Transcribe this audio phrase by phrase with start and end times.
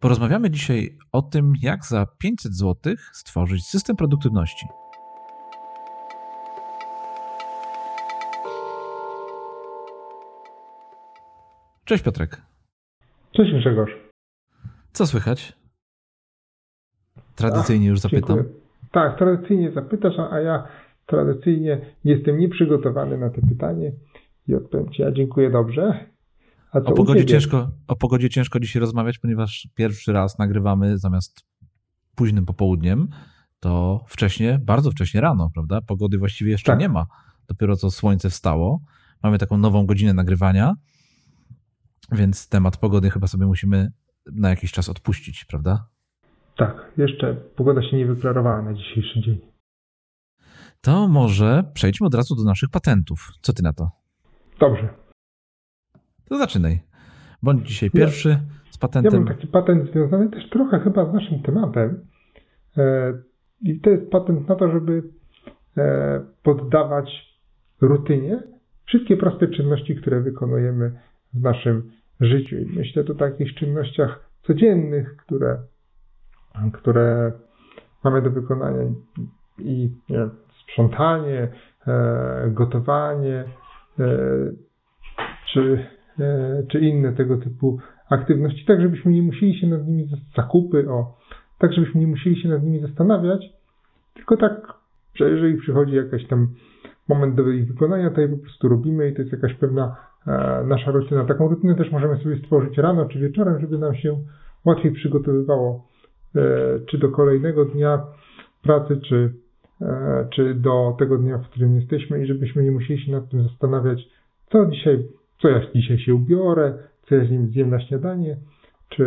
[0.00, 4.66] Porozmawiamy dzisiaj o tym, jak za 500 zł stworzyć system produktywności.
[11.84, 12.42] Cześć Piotrek.
[13.32, 13.90] Cześć Grzegorz.
[14.92, 15.52] Co słychać?
[17.34, 18.36] Tradycyjnie już zapytam.
[18.36, 18.54] Dziękuję.
[18.92, 20.68] Tak, tradycyjnie zapytasz, a ja
[21.06, 23.92] tradycyjnie jestem nieprzygotowany na to pytanie
[24.48, 26.06] i odpowiem Ci, ja dziękuję dobrze.
[26.72, 31.44] O, pogodzie ciężko, o pogodzie ciężko dzisiaj rozmawiać, ponieważ pierwszy raz nagrywamy zamiast
[32.14, 33.08] późnym popołudniem,
[33.60, 35.80] to wcześnie, bardzo wcześnie rano, prawda?
[35.80, 36.80] Pogody właściwie jeszcze tak.
[36.80, 37.06] nie ma.
[37.48, 38.80] Dopiero co słońce wstało.
[39.22, 40.74] Mamy taką nową godzinę nagrywania,
[42.12, 43.92] więc temat pogody chyba sobie musimy
[44.32, 45.88] na jakiś czas odpuścić, prawda?
[46.56, 49.40] Tak, jeszcze pogoda się nie wyklarowała na dzisiejszy dzień.
[50.80, 53.32] To może przejdźmy od razu do naszych patentów.
[53.42, 53.90] Co ty na to?
[54.60, 55.07] Dobrze.
[56.28, 56.80] To zaczynaj.
[57.42, 58.38] Bądź dzisiaj pierwszy ja,
[58.70, 59.12] z patentem.
[59.12, 62.00] Ja mam taki patent związany też trochę chyba z naszym tematem.
[62.76, 63.12] E,
[63.62, 65.02] I to jest patent na to, żeby
[65.76, 67.38] e, poddawać
[67.80, 68.42] rutynie
[68.84, 70.92] wszystkie proste czynności, które wykonujemy
[71.34, 72.56] w naszym życiu.
[72.56, 75.58] I myślę tu o takich czynnościach codziennych, które,
[76.72, 77.32] które
[78.04, 78.82] mamy do wykonania
[79.58, 80.28] i nie,
[80.62, 81.48] sprzątanie,
[81.86, 83.44] e, gotowanie
[85.52, 85.86] czy,
[86.68, 87.78] czy inne tego typu
[88.10, 91.16] aktywności, tak żebyśmy nie musieli się nad nimi zakupy, o,
[91.58, 93.52] tak żebyśmy nie musieli się nad nimi zastanawiać,
[94.14, 94.74] tylko tak,
[95.14, 96.48] że jeżeli przychodzi jakiś tam
[97.08, 99.96] moment do ich wykonania, to je po prostu robimy i to jest jakaś pewna
[100.66, 101.24] nasza rutyna.
[101.24, 104.18] Taką rutynę też możemy sobie stworzyć rano czy wieczorem, żeby nam się
[104.64, 105.84] łatwiej przygotowywało
[106.86, 108.02] czy do kolejnego dnia
[108.62, 109.32] pracy, czy,
[109.82, 113.42] E, czy do tego dnia, w którym jesteśmy i żebyśmy nie musieli się nad tym
[113.42, 114.08] zastanawiać,
[114.52, 115.04] co dzisiaj,
[115.38, 118.36] co ja dzisiaj się ubiorę, co ja z nim zjem na śniadanie,
[118.88, 119.04] czy,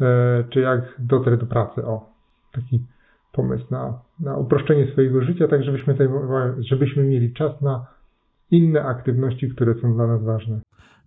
[0.00, 1.84] e, czy jak dotrę do pracy.
[1.84, 2.10] O,
[2.52, 2.82] taki
[3.32, 5.96] pomysł na, na uproszczenie swojego życia, tak żebyśmy,
[6.58, 7.86] żebyśmy mieli czas na
[8.50, 10.60] inne aktywności, które są dla nas ważne.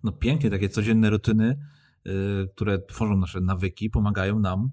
[0.03, 1.57] No pięknie, takie codzienne rutyny,
[2.06, 2.13] yy,
[2.56, 4.69] które tworzą nasze nawyki, pomagają nam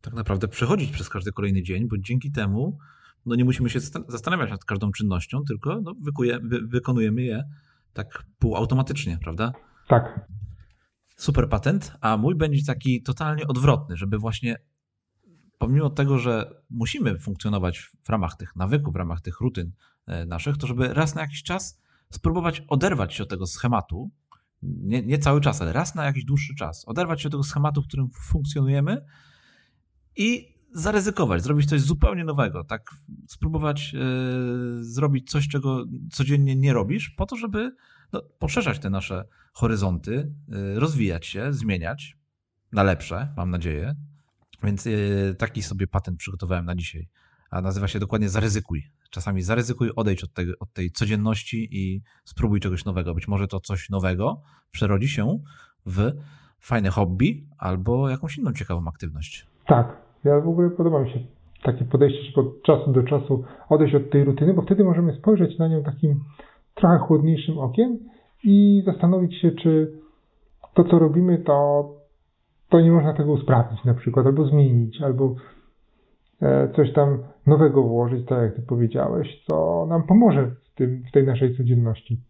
[0.00, 2.78] tak naprawdę przechodzić przez każdy kolejny dzień, bo dzięki temu
[3.26, 7.44] no nie musimy się zastanawiać nad każdą czynnością, tylko no, wykuje, wy, wykonujemy je
[7.92, 9.52] tak półautomatycznie, prawda?
[9.88, 10.20] Tak.
[11.16, 14.56] Super patent, a mój będzie taki totalnie odwrotny, żeby właśnie
[15.58, 19.72] pomimo tego, że musimy funkcjonować w ramach tych nawyków, w ramach tych rutyn
[20.06, 21.80] e, naszych, to żeby raz na jakiś czas
[22.10, 24.10] spróbować oderwać się od tego schematu,
[24.62, 27.82] nie, nie cały czas, ale raz na jakiś dłuższy czas, oderwać się od tego schematu,
[27.82, 29.04] w którym funkcjonujemy
[30.16, 32.90] i zaryzykować, zrobić coś zupełnie nowego, tak
[33.28, 37.76] spróbować yy, zrobić coś, czego codziennie nie robisz, po to, żeby
[38.12, 42.16] no, poszerzać te nasze horyzonty, yy, rozwijać się, zmieniać
[42.72, 43.94] na lepsze, mam nadzieję.
[44.62, 47.08] Więc yy, taki sobie patent przygotowałem na dzisiaj,
[47.50, 48.90] a nazywa się dokładnie zaryzykuj.
[49.10, 53.14] Czasami zaryzykuj, odejdź od, od tej codzienności i spróbuj czegoś nowego.
[53.14, 55.38] Być może to coś nowego przerodzi się
[55.86, 56.12] w
[56.60, 59.46] fajne hobby albo jakąś inną ciekawą aktywność.
[59.66, 61.18] Tak, ja w ogóle podoba mi się
[61.62, 65.58] takie podejście, żeby od czasu do czasu odejść od tej rutyny, bo wtedy możemy spojrzeć
[65.58, 66.20] na nią takim
[66.74, 67.98] trochę chłodniejszym okiem
[68.44, 69.92] i zastanowić się, czy
[70.74, 71.88] to, co robimy, to,
[72.68, 75.34] to nie można tego usprawnić na przykład, albo zmienić, albo
[76.42, 81.12] e, coś tam nowego włożyć, tak jak ty powiedziałeś, co nam pomoże w, tym, w
[81.12, 82.20] tej naszej codzienności.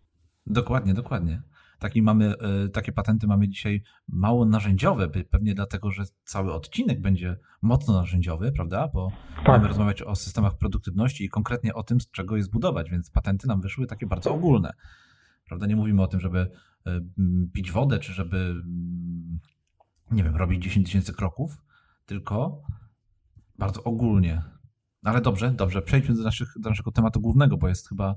[0.47, 1.41] Dokładnie, dokładnie.
[1.81, 7.37] Taki mamy, e, takie patenty mamy dzisiaj mało narzędziowe, pewnie dlatego, że cały odcinek będzie
[7.63, 8.89] mocno narzędziowy, prawda?
[8.95, 9.47] Bo tak.
[9.47, 13.49] mamy rozmawiać o systemach produktywności i konkretnie o tym, z czego je zbudować, więc patenty
[13.49, 14.73] nam wyszły takie bardzo ogólne.
[15.45, 15.67] Prawda?
[15.67, 16.51] Nie mówimy o tym, żeby
[16.87, 17.01] e,
[17.53, 18.55] pić wodę, czy żeby,
[20.11, 21.63] nie wiem, robić 10 tysięcy kroków,
[22.07, 22.63] tylko
[23.59, 24.43] bardzo ogólnie.
[25.05, 28.17] Ale dobrze, dobrze, przejdźmy do, naszych, do naszego tematu głównego, bo jest chyba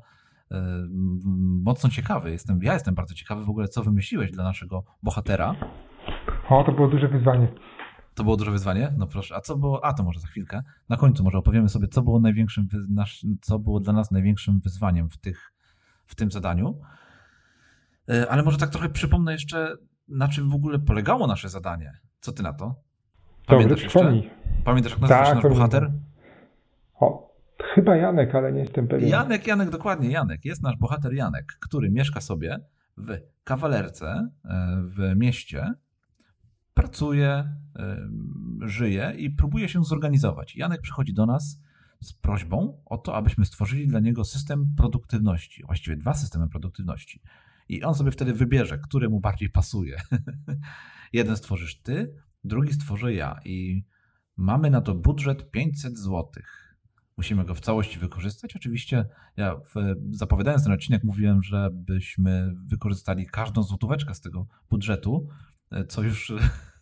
[1.63, 2.31] mocno ciekawy.
[2.31, 5.55] Jestem, ja jestem bardzo ciekawy w ogóle, co wymyśliłeś dla naszego bohatera.
[6.49, 7.47] O, to było duże wyzwanie.
[8.15, 8.93] To było duże wyzwanie?
[8.97, 9.35] No proszę.
[9.35, 9.85] A co było?
[9.85, 10.63] A to może za chwilkę.
[10.89, 12.67] Na końcu może opowiemy sobie, co było największym,
[13.41, 15.53] co było dla nas największym wyzwaniem w, tych,
[16.05, 16.79] w tym zadaniu.
[18.09, 19.75] E, ale może tak trochę przypomnę jeszcze,
[20.07, 21.91] na czym w ogóle polegało nasze zadanie.
[22.19, 22.75] Co ty na to?
[23.47, 24.29] Pamiętasz Dobry, jeszcze?
[24.63, 25.91] Pamiętasz, jak nazywa się tak, nasz bohater?
[27.63, 29.09] Chyba Janek, ale nie jestem pewien.
[29.09, 30.45] Janek, Janek, dokładnie Janek.
[30.45, 32.59] Jest nasz bohater Janek, który mieszka sobie
[32.97, 35.73] w kawalerce e, w mieście,
[36.73, 38.09] pracuje, e,
[38.61, 40.55] żyje i próbuje się zorganizować.
[40.55, 41.59] Janek przychodzi do nas
[41.99, 47.21] z prośbą o to, abyśmy stworzyli dla niego system produktywności, właściwie dwa systemy produktywności.
[47.69, 49.97] I on sobie wtedy wybierze, który mu bardziej pasuje.
[51.13, 52.13] Jeden stworzysz ty,
[52.43, 53.85] drugi stworzę ja i
[54.37, 56.29] mamy na to budżet 500 zł.
[57.17, 58.55] Musimy go w całości wykorzystać.
[58.55, 59.05] Oczywiście
[59.37, 65.27] ja w, zapowiadając ten odcinek mówiłem, żebyśmy wykorzystali każdą złotóweczkę z tego budżetu,
[65.87, 66.33] co już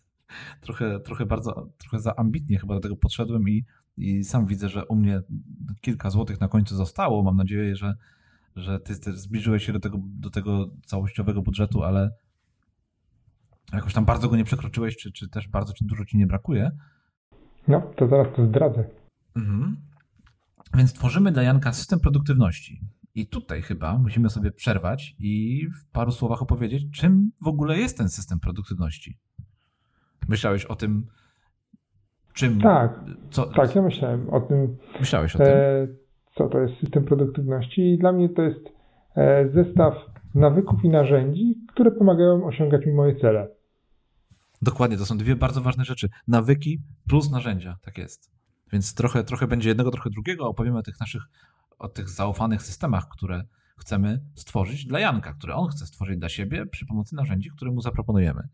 [0.60, 3.64] trochę, trochę bardzo, trochę za ambitnie chyba do tego podszedłem i,
[3.96, 5.22] i sam widzę, że u mnie
[5.80, 7.22] kilka złotych na końcu zostało.
[7.22, 7.94] Mam nadzieję, że,
[8.56, 12.10] że ty też zbliżyłeś się do tego, do tego całościowego budżetu, ale
[13.72, 16.70] jakoś tam bardzo go nie przekroczyłeś, czy, czy też bardzo czy dużo ci nie brakuje.
[17.68, 18.84] No, to zaraz to zdradzę.
[19.36, 19.76] Mhm.
[20.74, 22.80] Więc tworzymy dla Janka system produktywności.
[23.14, 27.98] I tutaj chyba musimy sobie przerwać i w paru słowach opowiedzieć, czym w ogóle jest
[27.98, 29.18] ten system produktywności.
[30.28, 31.06] Myślałeś o tym,
[32.32, 32.60] czym.
[32.60, 34.76] Tak, co, tak, ja myślałem o tym.
[35.00, 35.46] Myślałeś o tym.
[35.48, 35.86] E,
[36.34, 37.92] co to jest system produktywności?
[37.92, 38.68] I dla mnie to jest
[39.16, 39.94] e, zestaw
[40.34, 43.48] nawyków i narzędzi, które pomagają osiągać mi moje cele.
[44.62, 46.08] Dokładnie, to są dwie bardzo ważne rzeczy.
[46.28, 48.30] Nawyki plus narzędzia, tak jest.
[48.72, 50.48] Więc trochę, trochę będzie jednego, trochę drugiego.
[50.48, 51.22] Opowiemy o tych naszych,
[51.78, 53.44] o tych zaufanych systemach, które
[53.76, 57.80] chcemy stworzyć dla Janka, które on chce stworzyć dla siebie przy pomocy narzędzi, które mu
[57.80, 58.48] zaproponujemy.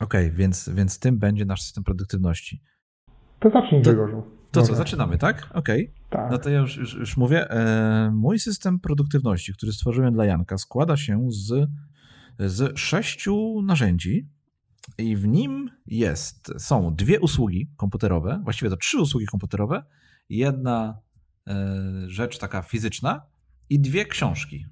[0.00, 2.60] Okej, okay, więc, więc tym będzie nasz system produktywności.
[3.40, 4.22] To zacznij, Grzegorzu.
[4.50, 5.50] To, to co, zaczynamy, tak?
[5.54, 5.88] Okej.
[5.88, 6.00] Okay.
[6.10, 6.30] Tak.
[6.30, 7.50] No to ja już, już, już mówię.
[7.50, 11.70] E, mój system produktywności, który stworzyłem dla Janka, składa się z,
[12.38, 14.28] z sześciu narzędzi
[14.98, 19.84] i w nim jest, są dwie usługi komputerowe, właściwie to trzy usługi komputerowe,
[20.28, 21.00] jedna
[21.48, 21.54] e,
[22.06, 23.22] rzecz taka fizyczna
[23.70, 24.66] i dwie książki.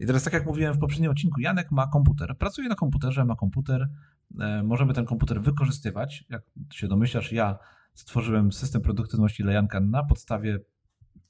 [0.00, 3.36] I teraz, tak jak mówiłem w poprzednim odcinku, Janek ma komputer, pracuje na komputerze, ma
[3.36, 3.88] komputer,
[4.40, 6.24] e, możemy ten komputer wykorzystywać.
[6.28, 6.42] Jak
[6.72, 7.58] się domyślasz, ja
[7.94, 10.58] stworzyłem system produktywności dla Janka na podstawie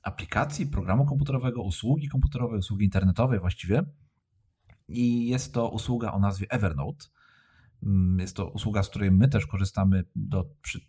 [0.02, 3.82] aplikacji, programu komputerowego, usługi komputerowej, usługi internetowej właściwie.
[4.88, 7.06] I jest to usługa o nazwie Evernote.
[7.82, 10.80] Mm, jest to usługa, z której my też korzystamy do, przy,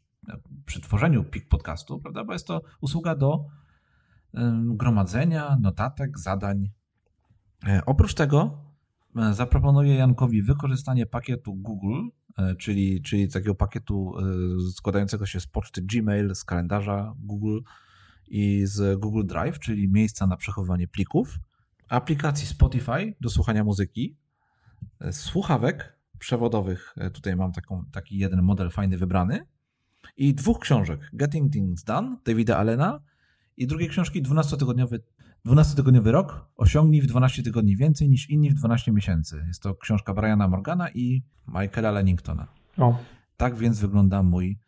[0.66, 2.24] przy tworzeniu PIK podcastu, prawda?
[2.24, 3.46] Bo jest to usługa do
[4.76, 6.70] gromadzenia notatek, zadań,
[7.68, 8.58] E, oprócz tego
[9.16, 14.14] e, zaproponuję Jankowi wykorzystanie pakietu Google, e, czyli, czyli takiego pakietu
[14.76, 17.60] składającego się z poczty Gmail, z kalendarza Google
[18.28, 21.40] i z Google Drive, czyli miejsca na przechowywanie plików,
[21.90, 24.16] aplikacji Spotify do słuchania muzyki,
[25.12, 29.46] słuchawek przewodowych, tutaj mam taką, taki jeden model fajny wybrany,
[30.18, 33.00] i dwóch książek, Getting Things Done Davida Allena
[33.58, 35.00] i drugiej książki 12-tygodniowy
[35.46, 39.44] 12-tygodniowy rok osiągnij w 12 tygodni więcej niż inni w 12 miesięcy.
[39.48, 42.48] Jest to książka Briana Morgana i Michaela Lenningtona.
[42.78, 43.00] O.
[43.38, 44.60] Tak więc wygląda mój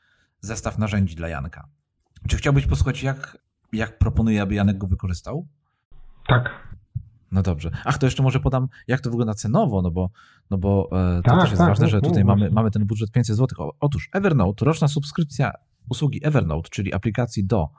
[0.42, 1.68] zestaw narzędzi dla Janka.
[2.28, 3.38] Czy chciałbyś posłuchać, jak,
[3.74, 5.48] jak proponuję, aby Janek go wykorzystał?
[6.28, 6.71] Tak.
[7.32, 7.72] No dobrze.
[7.86, 10.10] Ach, to jeszcze może podam, jak to wygląda cenowo, no bo,
[10.50, 13.12] no bo e, to tak, też jest tak, ważne, że tutaj mamy, mamy ten budżet
[13.12, 13.72] 500 zł.
[13.80, 15.52] Otóż Evernote, roczna subskrypcja
[15.90, 17.70] usługi Evernote, czyli aplikacji do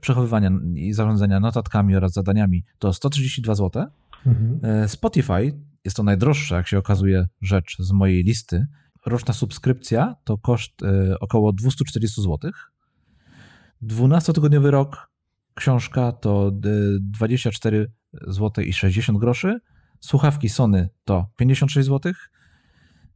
[0.00, 3.86] przechowywania i zarządzania notatkami oraz zadaniami to 132 zł.
[4.26, 4.60] Mhm.
[4.62, 8.66] E, Spotify jest to najdroższa, jak się okazuje, rzecz z mojej listy.
[9.06, 12.50] Roczna subskrypcja to koszt e, około 240 zł.
[13.82, 15.10] 12-tygodniowy rok
[15.54, 16.50] książka to
[17.00, 17.92] 24
[18.26, 19.60] zł i 60 groszy.
[20.00, 22.12] Słuchawki Sony to 56 zł.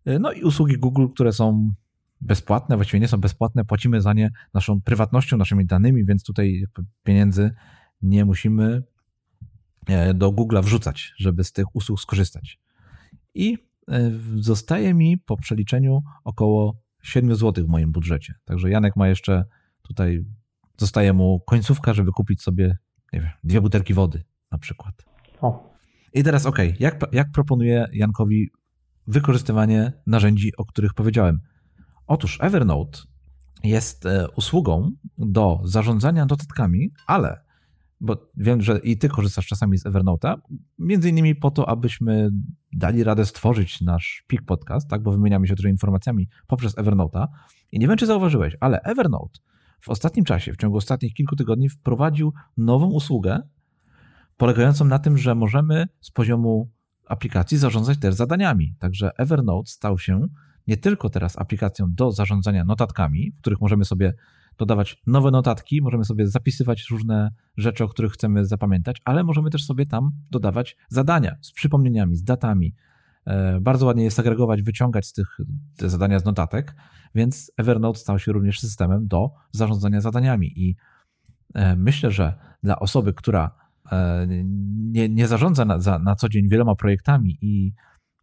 [0.04, 1.72] E, no i usługi Google, które są
[2.20, 6.64] bezpłatne, właściwie nie są bezpłatne, płacimy za nie naszą prywatnością, naszymi danymi, więc tutaj
[7.02, 7.50] pieniędzy
[8.02, 8.82] nie musimy
[9.86, 12.58] e, do Google'a wrzucać, żeby z tych usług skorzystać.
[13.34, 18.34] I e, zostaje mi po przeliczeniu około 7 zł w moim budżecie.
[18.44, 19.44] Także Janek ma jeszcze
[19.82, 20.24] tutaj,
[20.78, 22.76] zostaje mu końcówka, żeby kupić sobie
[23.12, 24.94] nie wiem, dwie butelki wody na przykład.
[25.40, 25.76] O.
[26.14, 28.50] I teraz ok, jak, jak proponuję Jankowi
[29.06, 31.40] wykorzystywanie narzędzi, o których powiedziałem?
[32.06, 32.98] Otóż Evernote
[33.64, 37.46] jest e, usługą do zarządzania notatkami, ale
[38.00, 40.36] bo wiem, że i ty korzystasz czasami z Evernote'a,
[40.78, 42.30] między innymi po to, abyśmy
[42.72, 47.26] dali radę stworzyć nasz PIK podcast, tak, bo wymieniamy się tutaj informacjami poprzez Evernote'a.
[47.72, 49.40] I nie wiem, czy zauważyłeś, ale Evernote
[49.80, 53.42] w ostatnim czasie, w ciągu ostatnich kilku tygodni wprowadził nową usługę
[54.36, 56.70] polegającą na tym, że możemy z poziomu
[57.06, 58.74] aplikacji zarządzać też zadaniami.
[58.78, 60.26] Także Evernote stał się
[60.66, 64.14] nie tylko teraz aplikacją do zarządzania notatkami, w których możemy sobie
[64.58, 69.64] dodawać nowe notatki, możemy sobie zapisywać różne rzeczy, o których chcemy zapamiętać, ale możemy też
[69.64, 72.74] sobie tam dodawać zadania z przypomnieniami, z datami.
[73.26, 75.38] E, bardzo ładnie je segregować, wyciągać z tych
[75.76, 76.76] te zadania z notatek,
[77.14, 80.52] więc Evernote stał się również systemem do zarządzania zadaniami.
[80.56, 80.76] I
[81.54, 83.65] e, myślę, że dla osoby, która
[84.66, 87.72] nie, nie zarządza na, za, na co dzień wieloma projektami i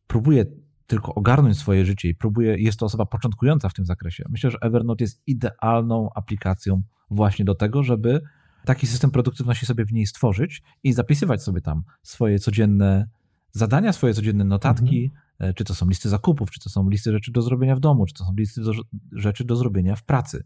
[0.07, 0.45] próbuje
[0.87, 4.57] tylko ogarnąć swoje życie i próbuje, jest to osoba początkująca w tym zakresie, myślę, że
[4.61, 8.21] Evernote jest idealną aplikacją właśnie do tego, żeby
[8.65, 13.09] taki system produktywności sobie w niej stworzyć i zapisywać sobie tam swoje codzienne
[13.51, 15.53] zadania, swoje codzienne notatki, mhm.
[15.53, 18.13] czy to są listy zakupów, czy to są listy rzeczy do zrobienia w domu, czy
[18.13, 18.71] to są listy do,
[19.11, 20.43] rzeczy do zrobienia w pracy.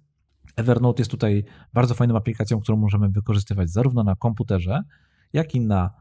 [0.55, 1.43] Evernote jest tutaj
[1.74, 4.81] bardzo fajną aplikacją, którą możemy wykorzystywać zarówno na komputerze,
[5.34, 5.93] jak i na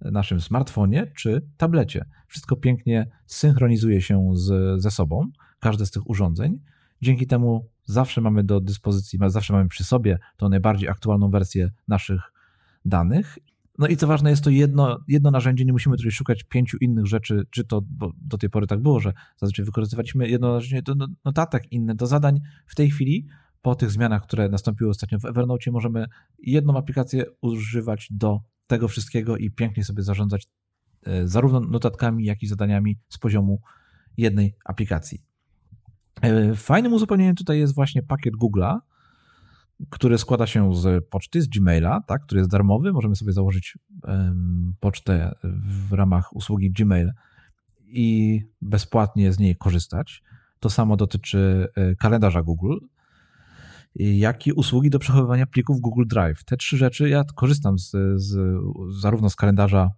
[0.00, 2.04] naszym smartfonie czy tablecie.
[2.28, 6.60] Wszystko pięknie synchronizuje się z, ze sobą, każde z tych urządzeń.
[7.02, 12.20] Dzięki temu zawsze mamy do dyspozycji, zawsze mamy przy sobie tą najbardziej aktualną wersję naszych
[12.84, 13.38] danych.
[13.78, 17.06] No i co ważne, jest to jedno, jedno narzędzie, nie musimy tutaj szukać pięciu innych
[17.06, 21.06] rzeczy, czy to, bo do tej pory tak było, że zazwyczaj wykorzystywaliśmy jedno narzędzie do
[21.24, 22.40] notatek, inne do zadań.
[22.66, 23.26] W tej chwili,
[23.62, 26.06] po tych zmianach, które nastąpiły ostatnio w Evernote, możemy
[26.38, 30.46] jedną aplikację używać do tego wszystkiego i pięknie sobie zarządzać
[31.06, 33.60] e, zarówno notatkami, jak i zadaniami z poziomu
[34.16, 35.22] jednej aplikacji.
[36.22, 38.78] E, fajnym uzupełnieniem tutaj jest właśnie pakiet Google'a,
[39.90, 42.92] który składa się z poczty, z Gmaila, tak, który jest darmowy.
[42.92, 45.34] Możemy sobie założyć um, pocztę
[45.88, 47.12] w ramach usługi Gmail
[47.86, 50.22] i bezpłatnie z niej korzystać.
[50.60, 52.76] To samo dotyczy e, kalendarza Google,
[53.94, 56.44] jak i usługi do przechowywania plików Google Drive.
[56.44, 58.60] Te trzy rzeczy ja korzystam z, z,
[59.00, 59.90] zarówno z kalendarza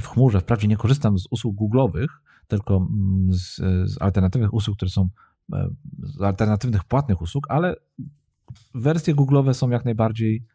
[0.00, 2.08] w chmurze, wprawdzie nie korzystam z usług Google'owych,
[2.48, 3.56] tylko mm, z,
[3.90, 5.08] z alternatywnych usług, które są
[5.52, 5.68] e,
[6.02, 7.76] z alternatywnych płatnych usług, ale
[8.74, 10.46] wersje Google'owe są jak najbardziej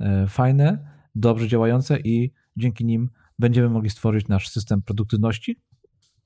[0.00, 5.60] e, fajne, dobrze działające i dzięki nim będziemy mogli stworzyć nasz system produktywności.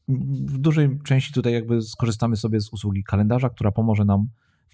[0.08, 4.28] W dużej części tutaj jakby skorzystamy sobie z usługi kalendarza, która pomoże nam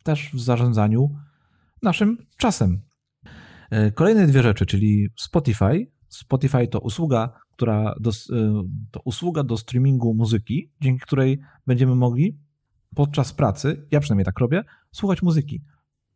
[0.06, 1.10] też w zarządzaniu
[1.82, 2.80] naszym czasem.
[3.70, 5.86] E, kolejne dwie rzeczy, czyli Spotify.
[6.08, 8.14] Spotify to usługa, która do, e,
[8.90, 12.38] to usługa do streamingu muzyki, dzięki której będziemy mogli
[12.94, 15.62] podczas pracy, ja przynajmniej tak robię, słuchać muzyki.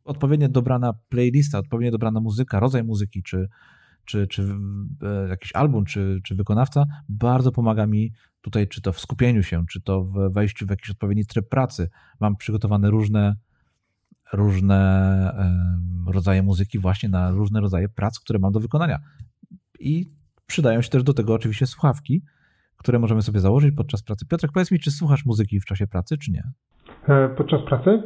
[0.04, 3.48] Odpowiednio dobrana playlista, odpowiednio dobrana muzyka, rodzaj muzyki, czy,
[4.04, 4.42] czy, czy
[5.02, 9.64] e, jakiś album, czy, czy wykonawca, bardzo pomaga mi tutaj, czy to w skupieniu się,
[9.70, 11.88] czy to w wejściu w jakiś odpowiedni tryb pracy.
[12.20, 13.36] Mam przygotowane różne
[14.32, 15.32] różne
[16.06, 18.98] rodzaje muzyki właśnie na różne rodzaje prac, które mam do wykonania.
[19.80, 20.06] I
[20.46, 22.22] przydają się też do tego oczywiście słuchawki,
[22.76, 24.26] które możemy sobie założyć podczas pracy.
[24.26, 26.42] Piotrek, powiedz mi, czy słuchasz muzyki w czasie pracy, czy nie?
[27.08, 28.02] E, podczas pracy?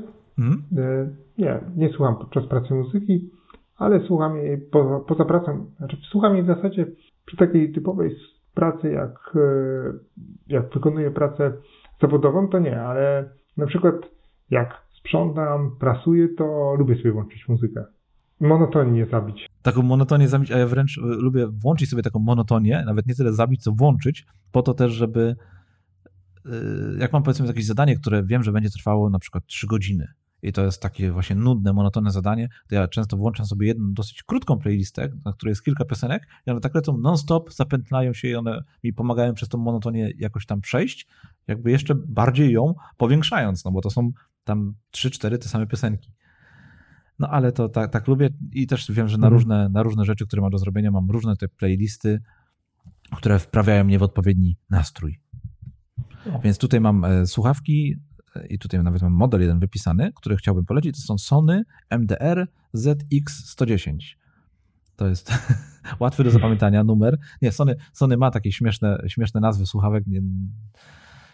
[0.76, 3.30] E, nie, nie słucham podczas pracy muzyki,
[3.76, 5.66] ale słucham jej poza, poza pracą.
[5.76, 6.86] Znaczy, słucham jej w zasadzie
[7.26, 8.16] przy takiej typowej
[8.54, 9.92] pracy, jak, e,
[10.46, 11.52] jak wykonuję pracę
[12.00, 13.94] zawodową, to nie, ale na przykład
[14.50, 17.84] jak sprzątam, prasuję, to lubię sobie włączyć muzykę.
[18.40, 19.48] Monotonię zabić.
[19.62, 23.32] Taką monotonię zabić, a ja wręcz e, lubię włączyć sobie taką monotonię, nawet nie tyle
[23.32, 25.36] zabić, co włączyć, po to też, żeby
[26.46, 26.50] e,
[26.98, 30.08] jak mam powiedzmy jakieś zadanie, które wiem, że będzie trwało na przykład 3 godziny
[30.42, 34.22] i to jest takie właśnie nudne, monotonne zadanie, to ja często włączam sobie jedną dosyć
[34.22, 38.34] krótką playlistę, na której jest kilka piosenek i one tak lecą non-stop, zapętlają się i
[38.34, 41.06] one mi pomagają przez tą monotonię jakoś tam przejść,
[41.46, 44.10] jakby jeszcze bardziej ją powiększając, no bo to są
[44.44, 46.12] tam 3-4 te same piosenki.
[47.18, 49.32] No ale to tak, tak lubię i też wiem, że na, mhm.
[49.32, 52.20] różne, na różne rzeczy, które mam do zrobienia, mam różne te playlisty,
[53.16, 55.20] które wprawiają mnie w odpowiedni nastrój.
[56.26, 56.40] No.
[56.44, 57.96] Więc tutaj mam e, słuchawki
[58.36, 60.96] e, i tutaj nawet mam model jeden wypisany, który chciałbym polecić.
[60.96, 63.96] To są Sony MDR ZX110.
[64.96, 65.32] To jest
[66.00, 67.18] łatwy do zapamiętania numer.
[67.42, 70.04] Nie, Sony, Sony ma takie śmieszne, śmieszne nazwy słuchawek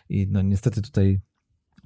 [0.09, 1.21] i no niestety tutaj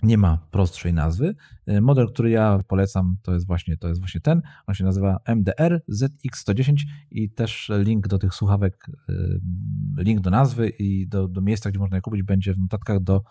[0.02, 1.34] nie ma prostszej nazwy.
[1.66, 4.42] E, model, który ja polecam, to jest właśnie, to jest właśnie ten.
[4.66, 6.74] On się nazywa MDR ZX110
[7.10, 9.12] i też link do tych słuchawek, e,
[10.02, 13.22] link do nazwy i do, do miejsca, gdzie można je kupić, będzie w notatkach do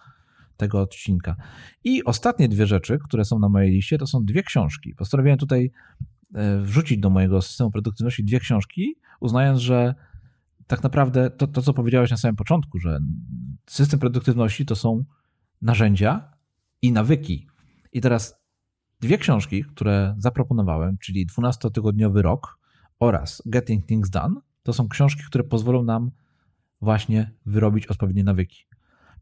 [0.58, 1.36] tego odcinka.
[1.84, 4.96] I ostatnie dwie rzeczy, które są na mojej liście, to są dwie książki.
[4.96, 5.72] Postanowiłem tutaj
[6.34, 9.96] e, wrzucić do mojego systemu produktywności dwie książki, uznając, że
[10.67, 13.00] tak naprawdę to, to co powiedziałeś na samym początku, że
[13.65, 15.03] system produktywności to są
[15.62, 16.33] narzędzia,
[16.84, 17.48] i nawyki.
[17.92, 18.44] I teraz
[19.00, 22.60] dwie książki, które zaproponowałem, czyli 12-tygodniowy rok
[23.00, 26.12] oraz Getting Things Done, to są książki, które pozwolą nam
[26.82, 28.66] właśnie wyrobić odpowiednie nawyki.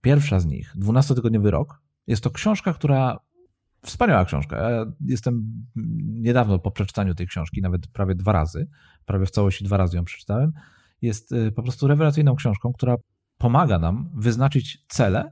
[0.01, 3.19] Pierwsza z nich, 12-tygodniowy rok, jest to książka, która
[3.85, 4.69] Wspaniała książka.
[4.69, 5.65] Ja jestem
[6.05, 8.67] niedawno po przeczytaniu tej książki, nawet prawie dwa razy,
[9.05, 10.53] prawie w całości dwa razy ją przeczytałem.
[11.01, 12.95] Jest y, po prostu rewelacyjną książką, która
[13.37, 15.31] pomaga nam wyznaczyć cele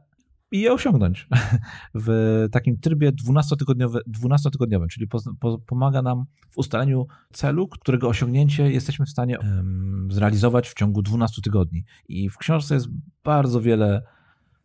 [0.52, 1.28] i je osiągnąć
[2.06, 4.50] w takim trybie 12-tygodniowym, 12
[4.92, 10.70] czyli po, po, pomaga nam w ustaleniu celu, którego osiągnięcie jesteśmy w stanie um, zrealizować
[10.70, 11.84] w ciągu 12 tygodni.
[12.08, 12.88] I w książce jest
[13.24, 14.04] bardzo wiele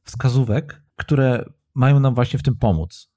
[0.02, 3.10] wskazówek, które mają nam właśnie w tym pomóc.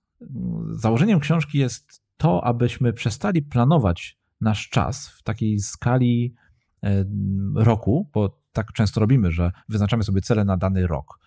[0.72, 6.36] Założeniem książki jest to, abyśmy przestali planować nasz czas w takiej skali
[7.56, 11.20] roku, bo tak często robimy, że wyznaczamy sobie cele na dany rok.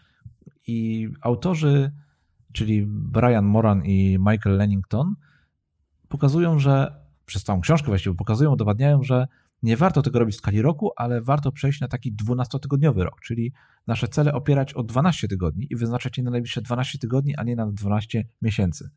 [0.71, 1.93] I autorzy,
[2.53, 5.15] czyli Brian Moran i Michael Lennington,
[6.09, 9.27] pokazują, że przez całą książkę właściwie pokazują, udowadniają, że
[9.63, 13.53] nie warto tego robić w skali roku, ale warto przejść na taki 12-tygodniowy rok, czyli
[13.87, 17.57] nasze cele opierać o 12 tygodni i wyznaczać je na najbliższe 12 tygodni, a nie
[17.57, 18.91] na 12 miesięcy.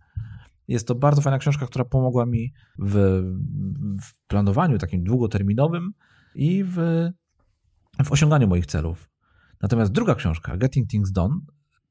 [0.67, 3.23] Jest to bardzo fajna książka, która pomogła mi w,
[4.01, 5.93] w planowaniu takim długoterminowym
[6.35, 6.75] i w,
[8.03, 9.09] w osiąganiu moich celów.
[9.61, 11.35] Natomiast druga książka, Getting Things Done,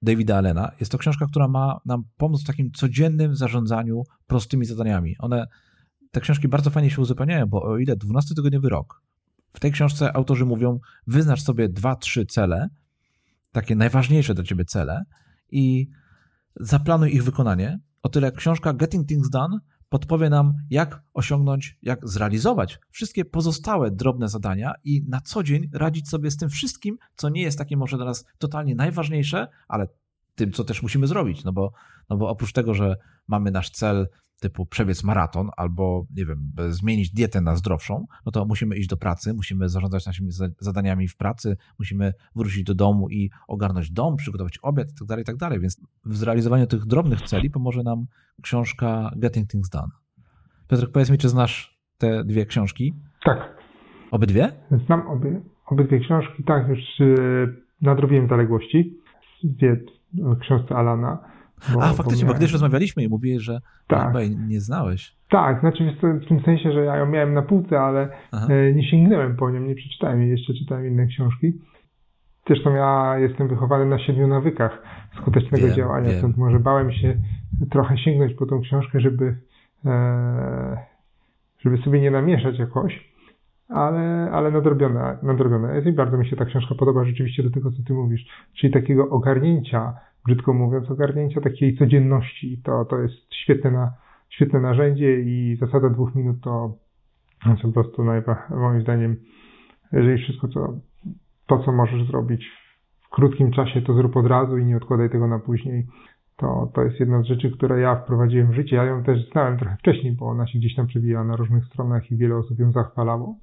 [0.02, 5.16] Davida Allena, jest to książka, która ma nam pomóc w takim codziennym zarządzaniu prostymi zadaniami.
[5.18, 5.46] One,
[6.10, 9.02] te książki bardzo fajnie się uzupełniają, bo o ile 12-tygodniowy rok,
[9.52, 12.68] w tej książce autorzy mówią, wyznacz sobie dwa, trzy cele,
[13.52, 15.04] takie najważniejsze dla ciebie cele
[15.50, 15.88] i
[16.56, 19.58] zaplanuj ich wykonanie, o tyle książka Getting Things Done
[19.92, 26.08] podpowie nam, jak osiągnąć, jak zrealizować wszystkie pozostałe drobne zadania i na co dzień radzić
[26.08, 29.88] sobie z tym wszystkim, co nie jest takie może dla nas totalnie najważniejsze, ale
[30.34, 31.44] tym, co też musimy zrobić.
[31.44, 31.72] No bo,
[32.10, 32.96] no bo oprócz tego, że
[33.28, 34.08] mamy nasz cel
[34.42, 38.96] typu przebiec maraton albo, nie wiem, zmienić dietę na zdrowszą, no to musimy iść do
[38.96, 44.58] pracy, musimy zarządzać naszymi zadaniami w pracy, musimy wrócić do domu i ogarnąć dom, przygotować
[44.62, 45.38] obiad itd., tak itd.
[45.38, 48.06] Tak Więc w zrealizowaniu tych drobnych celi pomoże nam
[48.42, 49.92] książka Getting Things Done.
[50.68, 52.94] Piotr, powiedz mi, czy znasz te dwie książki?
[53.24, 53.56] Tak.
[54.10, 54.52] Obydwie?
[54.86, 58.98] Znam obie, obydwie książki, tak, już yy, nadrobiłem zaległości.
[59.44, 59.80] Dwie
[60.40, 61.18] książce Alana.
[61.74, 64.06] Bo, A, faktycznie, bo, bo kiedyś rozmawialiśmy i mówiłeś, że tak.
[64.06, 65.16] chyba jej nie znałeś.
[65.30, 68.46] Tak, znaczy w tym sensie, że ja ją miałem na półce, ale Aha.
[68.50, 71.52] E, nie sięgnąłem po nią, nie przeczytałem jej, jeszcze czytałem inne książki.
[72.46, 74.82] Zresztą ja jestem wychowany na siedmiu nawykach
[75.20, 76.18] skutecznego wiem, działania, wiem.
[76.18, 77.14] stąd może bałem się
[77.70, 79.36] trochę sięgnąć po tą książkę, żeby,
[79.84, 80.76] e,
[81.58, 83.12] żeby sobie nie namieszać jakoś,
[83.68, 87.70] ale, ale nadrobiona, nadrobiona jest i bardzo mi się ta książka podoba rzeczywiście do tego,
[87.70, 89.94] co ty mówisz, czyli takiego ogarnięcia
[90.26, 92.60] brzydko mówiąc, ogarnięcia takiej codzienności.
[92.64, 93.92] To, to jest świetne, na,
[94.30, 96.74] świetne narzędzie i zasada dwóch minut to,
[97.44, 98.04] to po prostu
[98.50, 99.16] moim zdaniem,
[99.92, 100.74] jeżeli wszystko co,
[101.46, 102.46] to, co możesz zrobić
[103.00, 105.86] w krótkim czasie, to zrób od razu i nie odkładaj tego na później.
[106.36, 108.76] To, to jest jedna z rzeczy, które ja wprowadziłem w życie.
[108.76, 112.10] Ja ją też znałem trochę wcześniej, bo ona się gdzieś tam przebijała na różnych stronach
[112.10, 113.36] i wiele osób ją zachwalało.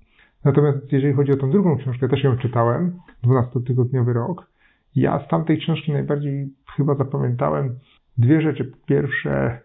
[0.43, 4.45] Natomiast jeżeli chodzi o tą drugą książkę, też ją czytałem, 12-tygodniowy rok.
[4.95, 7.75] Ja z tamtej książki najbardziej chyba zapamiętałem
[8.17, 8.71] dwie rzeczy.
[8.85, 9.61] Pierwsze,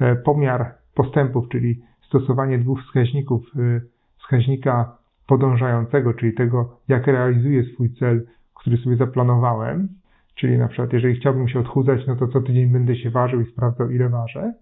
[0.00, 3.42] e, pomiar postępów, czyli stosowanie dwóch wskaźników.
[3.56, 3.80] E,
[4.26, 9.88] wskaźnika podążającego, czyli tego, jak realizuję swój cel, który sobie zaplanowałem.
[10.34, 13.50] Czyli na przykład, jeżeli chciałbym się odchudzać, no to co tydzień będę się ważył i
[13.52, 14.54] sprawdzał, ile ważę.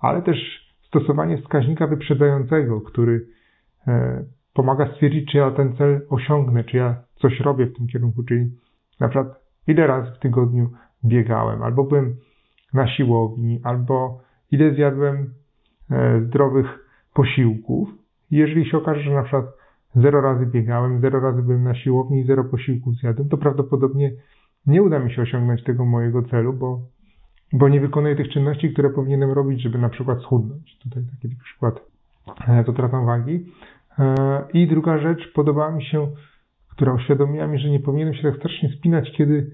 [0.00, 0.38] Ale też
[0.86, 3.26] stosowanie wskaźnika wyprzedzającego, który
[3.86, 8.22] e, pomaga stwierdzić, czy ja ten cel osiągnę, czy ja coś robię w tym kierunku,
[8.22, 8.50] czyli
[9.00, 10.70] na przykład ile razy w tygodniu
[11.04, 12.16] biegałem, albo byłem
[12.74, 14.20] na siłowni, albo
[14.50, 15.34] ile zjadłem
[15.90, 16.66] e, zdrowych
[17.14, 17.88] posiłków.
[18.30, 19.46] Jeżeli się okaże, że na przykład
[19.94, 24.12] zero razy biegałem, zero razy byłem na siłowni i zero posiłków zjadłem, to prawdopodobnie
[24.66, 26.80] nie uda mi się osiągnąć tego mojego celu, bo,
[27.52, 30.78] bo nie wykonuję tych czynności, które powinienem robić, żeby na przykład schudnąć.
[30.78, 31.80] Tutaj taki przykład
[32.48, 33.46] e, to tracą wagi.
[33.98, 36.06] E, I druga rzecz, podobała mi się,
[36.72, 39.50] która uświadomiła mi, że nie powinienem się tak strasznie spinać, kiedy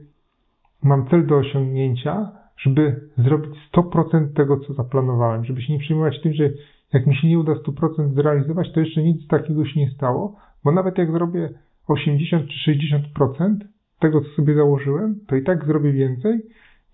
[0.83, 6.33] mam cel do osiągnięcia, żeby zrobić 100% tego, co zaplanowałem, żeby się nie przejmować tym,
[6.35, 6.51] że
[6.93, 10.73] jak mi się nie uda 100% zrealizować, to jeszcze nic takiego się nie stało, bo
[10.73, 11.51] nawet jak zrobię
[11.89, 12.73] 80 czy
[13.17, 13.57] 60%
[14.01, 16.41] tego, co sobie założyłem, to i tak zrobię więcej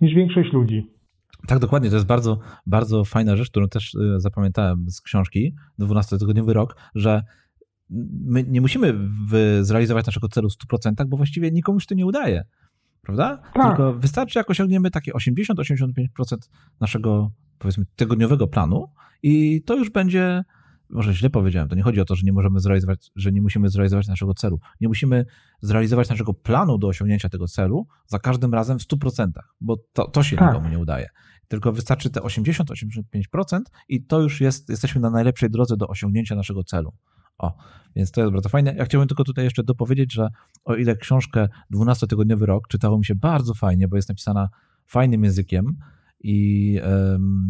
[0.00, 0.90] niż większość ludzi.
[1.46, 1.90] Tak, dokładnie.
[1.90, 7.22] To jest bardzo, bardzo fajna rzecz, którą też y, zapamiętałem z książki 12-tygodniowy rok, że
[8.25, 8.94] my nie musimy
[9.61, 12.44] zrealizować naszego celu w 100%, bo właściwie nikomu się to nie udaje
[13.05, 13.42] prawda?
[13.55, 13.66] Tak.
[13.66, 16.07] Tylko wystarczy, jak osiągniemy takie 80-85%
[16.81, 18.88] naszego, powiedzmy, tygodniowego planu
[19.23, 20.44] i to już będzie,
[20.90, 23.68] może źle powiedziałem, to nie chodzi o to, że nie możemy zrealizować, że nie musimy
[23.68, 24.61] zrealizować naszego celu.
[24.81, 25.25] Nie musimy
[25.61, 29.29] zrealizować naszego planu do osiągnięcia tego celu za każdym razem w 100%,
[29.61, 30.49] bo to, to się tak.
[30.49, 31.09] nikomu nie udaje.
[31.49, 36.64] Tylko wystarczy te 80-85% i to już jest, jesteśmy na najlepszej drodze do osiągnięcia naszego
[36.64, 36.92] celu.
[37.38, 37.57] O,
[37.97, 38.75] więc to jest bardzo fajne.
[38.75, 40.29] Ja chciałbym tylko tutaj jeszcze dopowiedzieć, że
[40.64, 44.49] o ile książkę 12-tygodniowy rok czytało mi się bardzo fajnie, bo jest napisana
[44.87, 45.77] fajnym językiem
[46.20, 46.81] i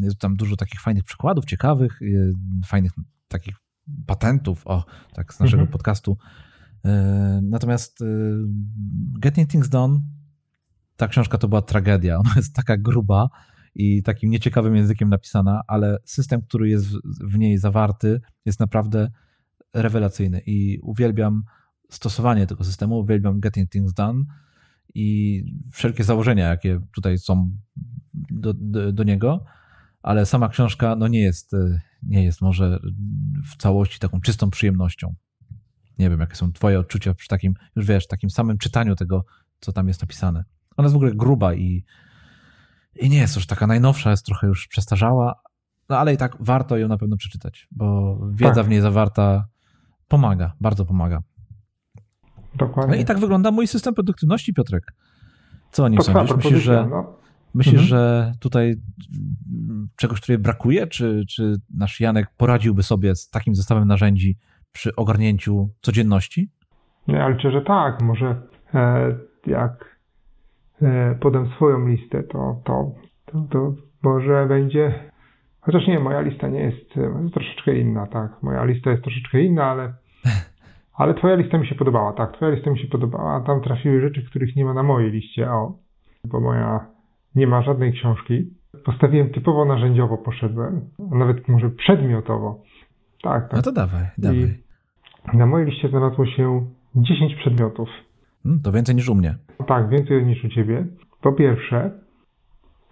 [0.03, 2.01] jest tam dużo takich fajnych przykładów, ciekawych,
[2.67, 2.93] fajnych
[3.29, 3.55] takich
[4.07, 5.73] patentów, o, tak z naszego mhm.
[5.73, 6.17] podcastu.
[6.85, 8.05] E, natomiast e,
[9.21, 10.01] Getting Things Done
[10.97, 12.19] ta książka to była tragedia.
[12.19, 13.29] Ona jest taka gruba
[13.75, 16.87] i takim nieciekawym językiem napisana, ale system, który jest
[17.21, 19.11] w niej zawarty, jest naprawdę
[19.75, 21.43] rewelacyjny i uwielbiam
[21.91, 24.25] stosowanie tego systemu, uwielbiam Getting Things Done
[24.95, 27.51] i wszelkie założenia, jakie tutaj są
[28.31, 29.45] do, do, do niego,
[30.03, 31.53] ale sama książka no nie jest,
[32.03, 32.81] nie jest może
[33.45, 35.15] w całości taką czystą przyjemnością.
[35.99, 39.25] Nie wiem, jakie są twoje odczucia przy takim, już wiesz, takim samym czytaniu tego,
[39.61, 40.45] co tam jest napisane.
[40.77, 41.85] Ona jest w ogóle gruba i,
[42.97, 45.41] i nie jest już taka najnowsza, jest trochę już przestarzała,
[45.89, 48.67] no ale i tak warto ją na pewno przeczytać, bo wiedza tak.
[48.67, 49.49] w niej zawarta
[50.09, 51.23] pomaga, bardzo pomaga.
[52.55, 52.97] Dokładnie.
[52.97, 54.93] No i tak wygląda mój system produktywności, Piotrek.
[55.71, 56.37] Co o nim sądzisz?
[56.37, 57.17] Myślisz, że, no.
[57.55, 57.89] myślisz mhm.
[57.89, 58.77] że tutaj
[59.97, 60.87] czegoś tutaj brakuje?
[60.87, 64.39] Czy, czy nasz Janek poradziłby sobie z takim zestawem narzędzi
[64.73, 66.51] przy ogarnięciu codzienności?
[67.09, 68.03] Nie, ale że tak.
[68.03, 68.43] Może
[68.75, 69.15] e,
[69.47, 69.99] jak
[70.83, 72.95] e, podam swoją listę, to, to,
[73.27, 75.11] to, to może będzie.
[75.65, 78.43] Chociaż nie, moja lista nie jest, jest troszeczkę inna, tak.
[78.43, 79.93] Moja lista jest troszeczkę inna, ale
[80.95, 83.41] Ale twoja lista mi się podobała, tak, twoja lista mi się podobała.
[83.41, 85.79] Tam trafiły rzeczy, których nie ma na mojej liście, o,
[86.25, 86.87] bo moja
[87.35, 88.51] nie ma żadnej książki.
[88.85, 90.81] Postawiłem typowo narzędziowo, poszedłem,
[91.13, 92.63] a nawet może przedmiotowo.
[93.23, 93.53] Tak, tak.
[93.53, 94.59] No to dawaj, dawaj.
[95.35, 97.89] I na mojej liście znalazło się 10 przedmiotów.
[98.43, 99.35] Hmm, to więcej niż u mnie.
[99.67, 100.87] Tak, więcej niż u ciebie.
[101.23, 101.91] Po pierwsze,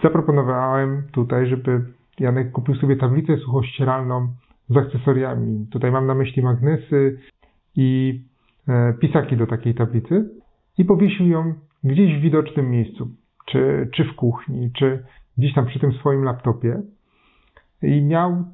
[0.02, 1.84] zaproponowałem tutaj, żeby
[2.20, 4.28] Janek kupił sobie tablicę suchościeralną
[4.68, 5.66] z akcesoriami.
[5.70, 7.18] Tutaj mam na myśli magnesy,
[7.76, 8.20] i
[8.68, 10.30] e, pisaki do takiej tablicy
[10.78, 13.08] i powiesił ją gdzieś w widocznym miejscu,
[13.46, 15.04] czy, czy w kuchni, czy
[15.38, 16.82] gdzieś tam przy tym swoim laptopie.
[17.82, 18.44] I miał,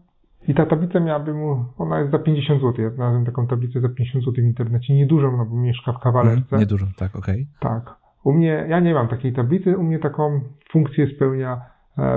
[0.49, 2.85] i ta tablica miałaby mu, ona jest za 50 zł.
[2.85, 4.95] Ja znalazłem taką tablicę za 50 zł w internecie.
[4.95, 6.47] Niedużą, no bo mieszka w kawalerce.
[6.53, 7.47] Mm, niedużą, tak, okej.
[7.59, 7.71] Okay.
[7.71, 7.95] Tak.
[8.25, 10.41] U mnie, ja nie mam takiej tablicy, u mnie taką
[10.71, 11.61] funkcję spełnia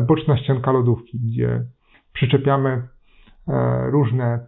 [0.08, 1.64] boczna ścianka lodówki, gdzie
[2.14, 2.70] przyczepiamy
[3.48, 4.40] e, różne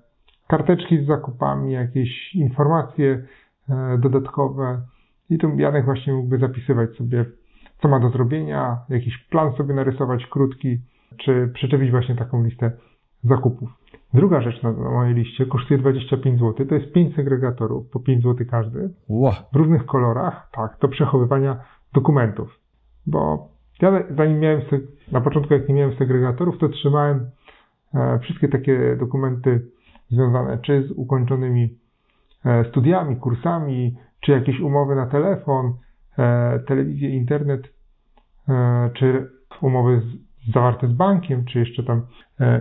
[0.48, 3.24] karteczki z zakupami, jakieś informacje
[3.69, 4.82] e, dodatkowe
[5.30, 7.26] i tu Janek właśnie mógłby zapisywać sobie,
[7.82, 10.78] co ma do zrobienia, jakiś plan sobie narysować krótki,
[11.17, 12.72] czy przyczepić właśnie taką listę
[13.24, 13.69] zakupów.
[14.13, 16.65] Druga rzecz na, na mojej liście kosztuje 25 zł.
[16.67, 18.89] To jest 5 segregatorów, po 5 zł każdy.
[19.54, 21.60] W różnych kolorach, tak, do przechowywania
[21.93, 22.60] dokumentów.
[23.08, 24.62] Bo ja zanim miałem,
[25.12, 27.30] na początku jak nie miałem segregatorów, to trzymałem
[27.94, 29.62] e, wszystkie takie dokumenty
[30.12, 31.70] związane czy z ukończonymi
[32.46, 35.74] e, studiami, kursami, czy jakieś umowy na telefon,
[36.18, 37.74] e, telewizję, internet,
[38.94, 39.30] czy
[39.62, 40.02] umowy
[40.54, 42.02] zawarte z bankiem, czy jeszcze tam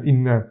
[0.04, 0.42] inne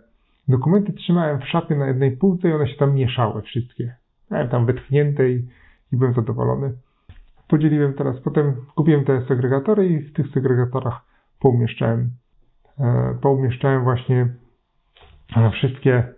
[0.47, 3.95] dokumenty trzymałem w szafie na jednej półce i one się tam mieszały wszystkie.
[4.31, 5.47] Miałem tam wytchnięte i,
[5.93, 6.73] i byłem zadowolony.
[7.51, 11.01] Podzieliłem teraz, potem kupiłem te segregatory i w tych segregatorach
[11.39, 12.09] poumieszczałem,
[13.21, 14.27] poumieszczałem właśnie
[15.53, 16.13] wszystkie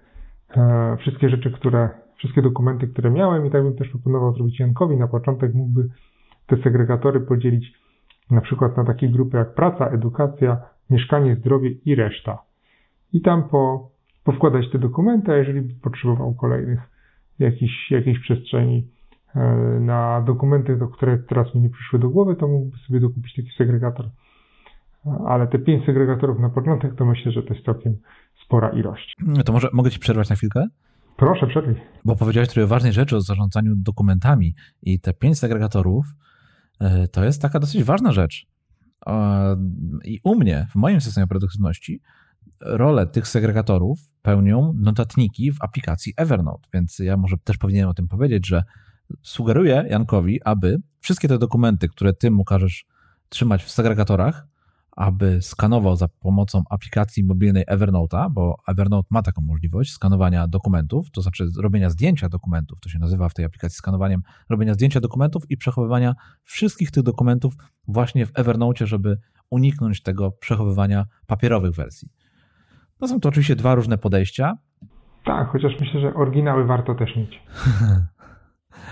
[0.58, 4.98] E, wszystkie rzeczy, które, wszystkie dokumenty, które miałem i tak bym też proponował zrobić Jankowi.
[4.98, 5.90] Na początek mógłby
[6.48, 7.74] te segregatory podzielić
[8.32, 10.58] na przykład na takie grupy jak praca, edukacja,
[10.90, 12.38] mieszkanie, zdrowie i reszta.
[13.14, 13.90] I tam po,
[14.24, 16.80] powkładać te dokumenty, a jeżeli by potrzebował kolejnych
[17.40, 18.84] jakichś, jakiejś przestrzeni e,
[19.80, 23.50] na dokumenty, do które teraz mi nie przyszły do głowy, to mógłby sobie dokupić taki
[23.58, 24.10] segregator.
[25.28, 27.98] Ale te pięć segregatorów na początek, to myślę, że to jest całkiem
[28.46, 29.14] spora ilość.
[29.20, 30.68] No to może mogę Ci przerwać na chwilkę?
[31.18, 31.76] Proszę, przerwij.
[32.06, 36.06] Bo powiedziałeś trochę ważnej rzeczy o zarządzaniu dokumentami i te pięć segregatorów
[36.80, 38.48] e, to jest taka dosyć ważna rzecz.
[39.08, 39.56] E,
[40.06, 42.02] I u mnie, w moim systemie produktywności,
[42.62, 48.08] rolę tych segregatorów pełnią notatniki w aplikacji Evernote, więc ja może też powinienem o tym
[48.08, 48.64] powiedzieć, że
[49.22, 52.86] sugeruję Jankowi, aby wszystkie te dokumenty, które ty mu każesz
[53.30, 54.48] trzymać w segregatorach,
[54.96, 61.22] aby skanował za pomocą aplikacji mobilnej Evernote'a, bo Evernote ma taką możliwość skanowania dokumentów, to
[61.22, 65.58] znaczy robienia zdjęcia dokumentów, to się nazywa w tej aplikacji skanowaniem, robienia zdjęcia dokumentów i
[65.58, 67.54] przechowywania wszystkich tych dokumentów
[67.88, 69.18] właśnie w Evernote, żeby
[69.50, 72.10] uniknąć tego przechowywania papierowych wersji.
[73.02, 74.58] No są to oczywiście dwa różne podejścia.
[75.26, 77.40] Tak, chociaż myślę, że oryginały warto też mieć.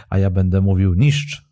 [0.09, 1.51] A ja będę mówił niszcz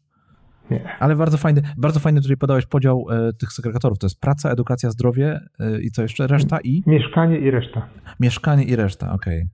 [0.72, 0.98] nie.
[1.00, 4.00] Ale bardzo fajny, bardzo fajny tutaj podałeś podział e, tych segregatorów.
[4.00, 6.28] To jest praca, edukacja, zdrowie e, i co jeszcze?
[6.28, 6.84] Reszta i?
[6.88, 7.88] Mieszkanie i reszta.
[8.20, 9.48] Mieszkanie i reszta, okej.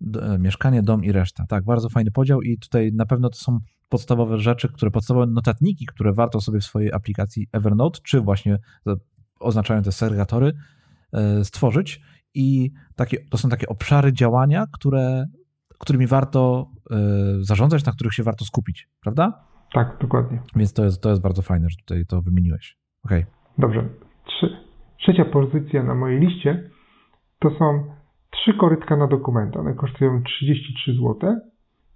[0.00, 0.34] Okay.
[0.34, 1.46] E, mieszkanie, dom i reszta.
[1.48, 3.58] Tak, bardzo fajny podział i tutaj na pewno to są
[3.88, 8.58] podstawowe rzeczy, które podstawowe notatniki, które warto sobie w swojej aplikacji Evernote, czy właśnie
[9.40, 10.52] oznaczają te segregatory,
[11.12, 12.00] e, stworzyć.
[12.34, 15.26] I takie, to są takie obszary działania, które,
[15.82, 16.96] którymi warto e,
[17.40, 19.44] zarządzać, na których się warto skupić, prawda?
[19.72, 20.38] Tak, dokładnie.
[20.56, 22.76] Więc to jest, to jest bardzo fajne, że tutaj to wymieniłeś.
[23.04, 23.20] Okej.
[23.20, 23.32] Okay.
[23.58, 23.88] Dobrze.
[24.24, 24.56] Trzy.
[24.98, 26.70] Trzecia pozycja na mojej liście
[27.38, 27.84] to są
[28.30, 29.56] trzy korytka na dokument.
[29.56, 31.40] One kosztują 33 zł.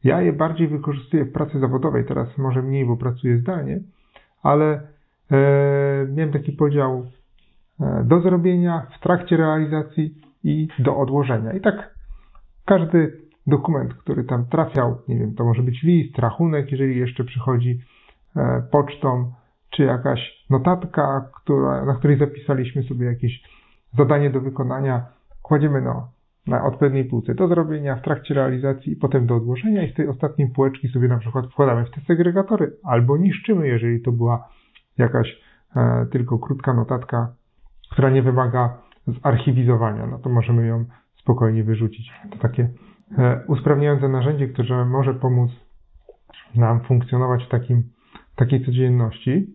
[0.05, 3.81] Ja je bardziej wykorzystuję w pracy zawodowej, teraz może mniej, bo pracuję zdalnie,
[4.43, 4.81] ale
[5.31, 7.07] e, miałem taki podział
[7.81, 11.53] e, do zrobienia, w trakcie realizacji i do odłożenia.
[11.53, 11.95] I tak
[12.65, 17.81] każdy dokument, który tam trafiał, nie wiem, to może być list, rachunek, jeżeli jeszcze przychodzi
[18.37, 19.33] e, pocztą,
[19.71, 23.43] czy jakaś notatka, która, na której zapisaliśmy sobie jakieś
[23.99, 25.07] zadanie do wykonania,
[25.43, 26.09] kładziemy no,
[26.47, 30.09] na odpowiedniej półce do zrobienia w trakcie realizacji i potem do odłożenia i z tej
[30.09, 32.73] ostatniej półeczki sobie na przykład wkładamy w te segregatory.
[32.85, 34.49] Albo niszczymy, jeżeli to była
[34.99, 35.41] jakaś
[35.77, 37.33] e, tylko krótka notatka,
[37.91, 38.79] która nie wymaga
[39.25, 40.85] zarchiwizowania, no to możemy ją
[41.17, 42.13] spokojnie wyrzucić.
[42.31, 42.69] To takie
[43.47, 45.51] usprawniające narzędzie, które może pomóc
[46.55, 47.83] nam funkcjonować w takim,
[48.37, 49.47] takiej codzienności.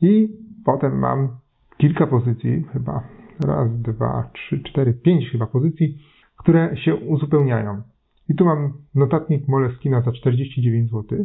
[0.00, 0.28] I
[0.64, 1.28] potem mam
[1.76, 3.02] kilka pozycji, chyba
[3.46, 5.98] raz, dwa, trzy, cztery, pięć chyba pozycji,
[6.36, 7.82] które się uzupełniają.
[8.28, 11.18] I tu mam notatnik Moleskina za 49 zł,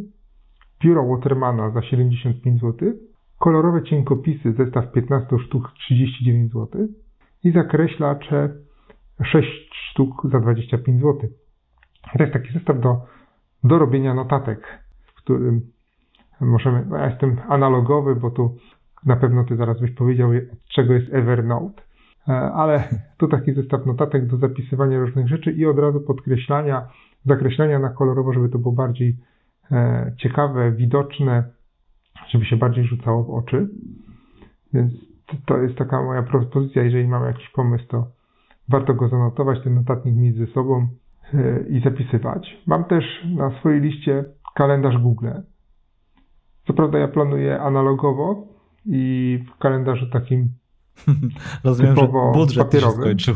[0.78, 2.92] pióro Watermana za 75 zł,
[3.38, 6.88] kolorowe cienkopisy, zestaw 15 sztuk 39 zł
[7.44, 8.54] i zakreślacze
[9.24, 9.48] 6
[9.90, 11.30] sztuk za 25 zł.
[12.02, 13.00] To jest taki zestaw do,
[13.64, 15.60] do robienia notatek, w którym
[16.40, 18.56] możemy, no ja jestem analogowy, bo tu
[19.06, 21.82] na pewno ty zaraz byś powiedział, od czego jest Evernote.
[22.28, 22.88] E, ale
[23.18, 26.88] tu taki zestaw notatek do zapisywania różnych rzeczy i od razu podkreślania,
[27.26, 29.16] zakreślania na kolorowo, żeby to było bardziej
[29.72, 31.44] e, ciekawe, widoczne,
[32.28, 33.68] żeby się bardziej rzucało w oczy.
[34.72, 34.92] Więc
[35.46, 38.06] to jest taka moja propozycja, jeżeli mamy jakiś pomysł, to
[38.68, 40.88] warto go zanotować, ten notatnik mieć ze sobą
[41.70, 42.56] i zapisywać.
[42.66, 43.04] Mam też
[43.36, 45.28] na swojej liście kalendarz Google.
[46.66, 48.46] Co prawda ja planuję analogowo
[48.86, 50.48] i w kalendarzu takim
[51.64, 52.96] Rozumiem, że budżet papierowym.
[52.96, 53.34] się skończył.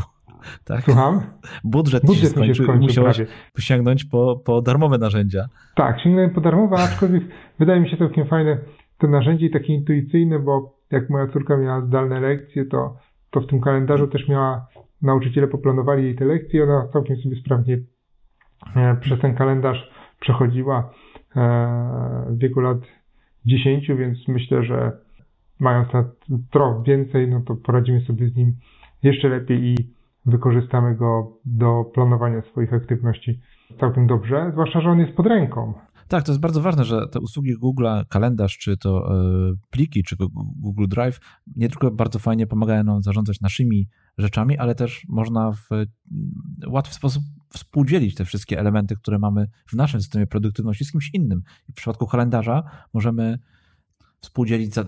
[0.65, 0.85] Tak?
[0.85, 1.21] Słucham?
[1.65, 3.33] Budżet, budżet się skończył, się skończył musiałeś prawie.
[3.59, 5.49] sięgnąć po, po darmowe narzędzia.
[5.75, 7.23] Tak, sięgnąłem po darmowe, aczkolwiek
[7.59, 8.59] wydaje mi się całkiem fajne
[8.99, 12.97] to narzędzie i takie intuicyjne, bo jak moja córka miała zdalne lekcje, to,
[13.31, 14.67] to w tym kalendarzu też miała,
[15.03, 17.79] nauczyciele poplanowali jej te lekcje i ona całkiem sobie sprawnie
[18.77, 20.91] e, przez ten kalendarz przechodziła
[21.37, 22.79] e, w wieku lat
[23.47, 24.93] 10, więc myślę, że
[25.61, 26.05] mając na
[26.51, 28.53] trochę więcej, no to poradzimy sobie z nim
[29.03, 29.77] jeszcze lepiej i
[30.27, 33.41] wykorzystamy go do planowania swoich aktywności
[33.81, 35.75] całkiem dobrze, zwłaszcza, że on jest pod ręką.
[36.09, 40.17] Tak, to jest bardzo ważne, że te usługi Google, kalendarz, czy to e, pliki, czy
[40.63, 41.21] Google Drive,
[41.57, 45.69] nie tylko bardzo fajnie pomagają nam zarządzać naszymi rzeczami, ale też można w
[46.67, 51.43] łatwy sposób współdzielić te wszystkie elementy, które mamy w naszym systemie produktywności z kimś innym.
[51.69, 53.39] I w przypadku kalendarza możemy
[54.21, 54.85] współdzielić e,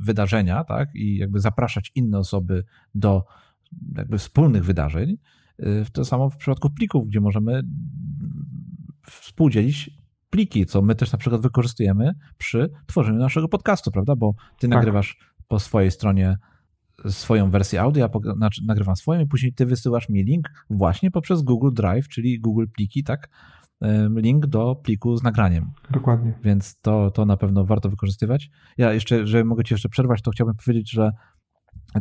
[0.00, 3.24] wydarzenia, tak, i jakby zapraszać inne osoby do
[3.96, 5.16] jakby wspólnych wydarzeń.
[5.58, 7.62] E, to samo w przypadku plików, gdzie możemy
[9.06, 9.90] współdzielić
[10.30, 14.16] pliki, co my też na przykład wykorzystujemy przy tworzeniu naszego podcastu, prawda?
[14.16, 14.70] Bo ty tak.
[14.70, 16.38] nagrywasz po swojej stronie
[17.08, 21.42] swoją wersję audio, ja znaczy nagrywam swoją i później ty wysyłasz mi link właśnie poprzez
[21.42, 23.28] Google Drive, czyli Google Pliki, tak?
[24.16, 25.70] link do pliku z nagraniem.
[25.90, 26.38] Dokładnie.
[26.44, 28.50] Więc to, to na pewno warto wykorzystywać.
[28.78, 31.10] Ja jeszcze, że mogę Ci jeszcze przerwać, to chciałbym powiedzieć, że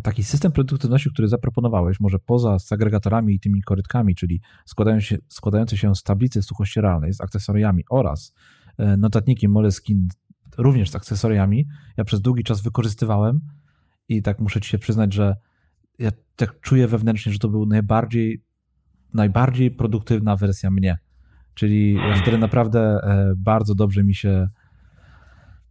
[0.04, 5.78] taki system produktywności, który zaproponowałeś, może poza segregatorami i tymi korytkami, czyli składający się, składający
[5.78, 8.34] się z tablicy suchościeralnej, z akcesoriami oraz
[8.78, 10.08] e, notatnikiem Moleskin
[10.58, 11.66] również z akcesoriami,
[11.98, 13.40] ja przez długi czas wykorzystywałem
[14.10, 15.36] i tak muszę Ci się przyznać, że
[16.00, 18.44] ja tak czuję wewnętrznie, że to był najbardziej,
[19.14, 20.98] najbardziej produktywna wersja mnie.
[21.54, 24.50] Czyli wtedy naprawdę e, bardzo dobrze mi się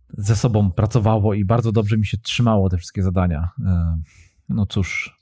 [0.08, 3.48] ze sobą pracowało i bardzo dobrze mi się trzymało te wszystkie zadania.
[3.66, 3.98] E,
[4.48, 5.18] no cóż,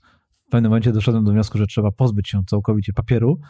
[0.46, 3.40] w pewnym momencie doszedłem do wniosku, że trzeba pozbyć się całkowicie papieru.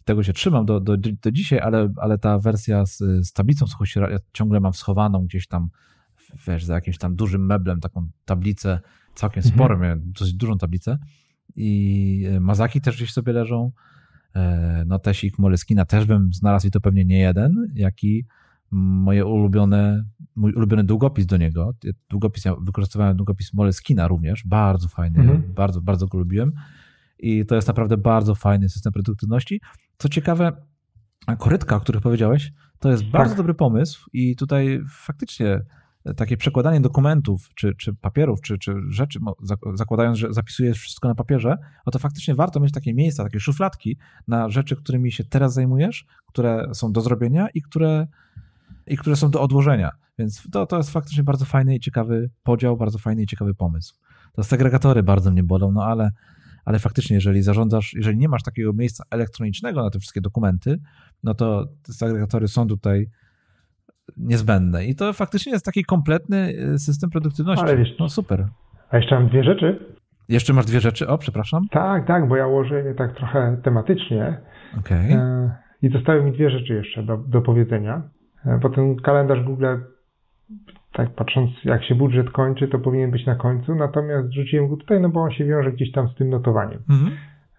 [0.00, 3.66] I tego się trzymam do, do, do dzisiaj, ale, ale ta wersja z, z tablicą
[3.66, 5.68] słuchajcie, ja ciągle mam schowaną gdzieś tam,
[6.46, 8.80] wiesz, za jakimś tam dużym meblem, taką tablicę,
[9.14, 9.54] całkiem mhm.
[9.54, 10.98] sporą, miałem dosyć dużą tablicę.
[11.56, 13.72] I e, mazaki też gdzieś sobie leżą.
[14.34, 18.24] E, notesik Moleskina też bym znalazł i to pewnie nie jeden, jak i
[18.70, 20.04] moje ulubione,
[20.36, 21.72] mój ulubiony długopis do niego.
[22.10, 25.42] Długopis, ja wykorzystywałem długopis Moleskina również, bardzo fajny, mhm.
[25.54, 26.52] bardzo, bardzo go lubiłem
[27.18, 29.60] i to jest naprawdę bardzo fajny system produktywności.
[29.98, 30.52] Co ciekawe,
[31.38, 33.36] korytka, o których powiedziałeś, to jest bardzo tak.
[33.36, 35.60] dobry pomysł i tutaj faktycznie
[36.16, 39.18] takie przekładanie dokumentów, czy, czy papierów, czy, czy rzeczy,
[39.74, 43.96] zakładając, że zapisujesz wszystko na papierze, o to faktycznie warto mieć takie miejsca, takie szufladki
[44.28, 48.06] na rzeczy, którymi się teraz zajmujesz, które są do zrobienia i które
[48.86, 49.90] i które są do odłożenia.
[50.18, 53.94] Więc to, to jest faktycznie bardzo fajny i ciekawy podział, bardzo fajny i ciekawy pomysł.
[54.32, 56.10] To segregatory bardzo mnie bolą, no ale,
[56.64, 60.80] ale faktycznie, jeżeli zarządzasz, jeżeli nie masz takiego miejsca elektronicznego na te wszystkie dokumenty,
[61.22, 63.06] no to segregatory są tutaj
[64.16, 64.84] niezbędne.
[64.84, 67.64] I to faktycznie jest taki kompletny y, system produktywności.
[67.64, 68.46] Ale wiesz, no super.
[68.90, 69.94] A jeszcze mam dwie rzeczy.
[70.28, 71.08] Jeszcze masz dwie rzeczy?
[71.08, 71.62] O, przepraszam.
[71.70, 74.40] Tak, tak, bo ja ułożę je tak trochę tematycznie.
[74.78, 75.06] Okej.
[75.06, 75.18] Okay.
[75.18, 78.02] E, I zostały mi dwie rzeczy jeszcze do, do powiedzenia.
[78.46, 79.66] E, bo ten kalendarz Google,
[80.92, 85.00] tak patrząc jak się budżet kończy, to powinien być na końcu, natomiast rzuciłem go tutaj,
[85.00, 86.82] no bo on się wiąże gdzieś tam z tym notowaniem.
[86.90, 87.12] Mhm.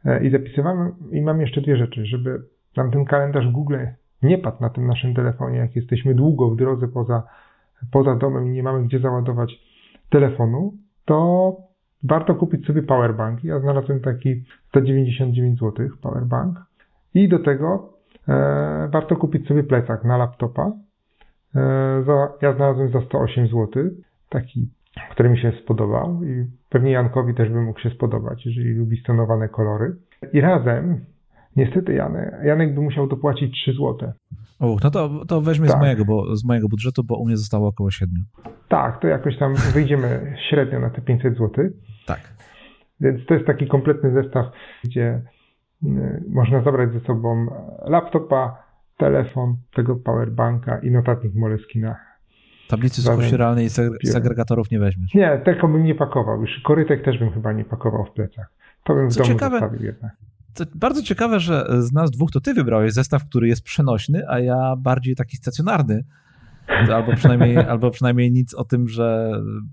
[0.06, 2.42] E, I zapisywałem, i mam jeszcze dwie rzeczy, żeby
[2.78, 3.78] nam ten kalendarz Google
[4.26, 7.24] nie padł na tym naszym telefonie, jak jesteśmy długo w drodze poza,
[7.92, 9.60] poza domem i nie mamy gdzie załadować
[10.10, 10.74] telefonu,
[11.06, 11.56] to
[12.04, 13.44] warto kupić sobie powerbank.
[13.44, 16.58] Ja znalazłem taki za 99 zł powerbank
[17.14, 17.94] i do tego
[18.28, 20.72] e, warto kupić sobie plecak na laptopa.
[21.56, 23.68] E, za, ja znalazłem za 108 zł
[24.30, 24.70] taki,
[25.12, 29.50] który mi się spodobał i pewnie Jankowi też by mógł się spodobać, jeżeli lubi stonowane
[29.50, 29.96] kolory.
[30.34, 31.06] I razem
[31.56, 34.12] Niestety Janek, Janek by musiał dopłacić 3 zł.
[34.60, 35.78] Uch, no to, to weźmy tak.
[35.78, 38.16] z, mojego, bo, z mojego budżetu, bo u mnie zostało około 7.
[38.70, 41.70] Tak, to jakoś tam wyjdziemy średnio na te 500 zł.
[42.06, 42.20] Tak.
[43.00, 44.46] Więc to jest taki kompletny zestaw,
[44.84, 45.22] gdzie
[45.84, 47.48] y, można zabrać ze sobą
[47.86, 48.64] laptopa,
[48.98, 51.96] telefon, tego powerbanka i notatnik Moleskina.
[52.68, 53.66] Tablicy strukturalnej
[54.02, 55.14] i segregatorów nie weźmiesz?
[55.14, 56.42] Nie, tego bym nie pakował.
[56.42, 58.52] Już korytek też bym chyba nie pakował w plecach.
[58.84, 60.12] To bym w Co domu ciekawe, zostawił jednak.
[60.56, 64.40] To bardzo ciekawe, że z nas dwóch to ty wybrałeś zestaw, który jest przenośny, a
[64.40, 66.04] ja bardziej taki stacjonarny.
[66.68, 69.32] Albo przynajmniej, albo przynajmniej nic o tym, że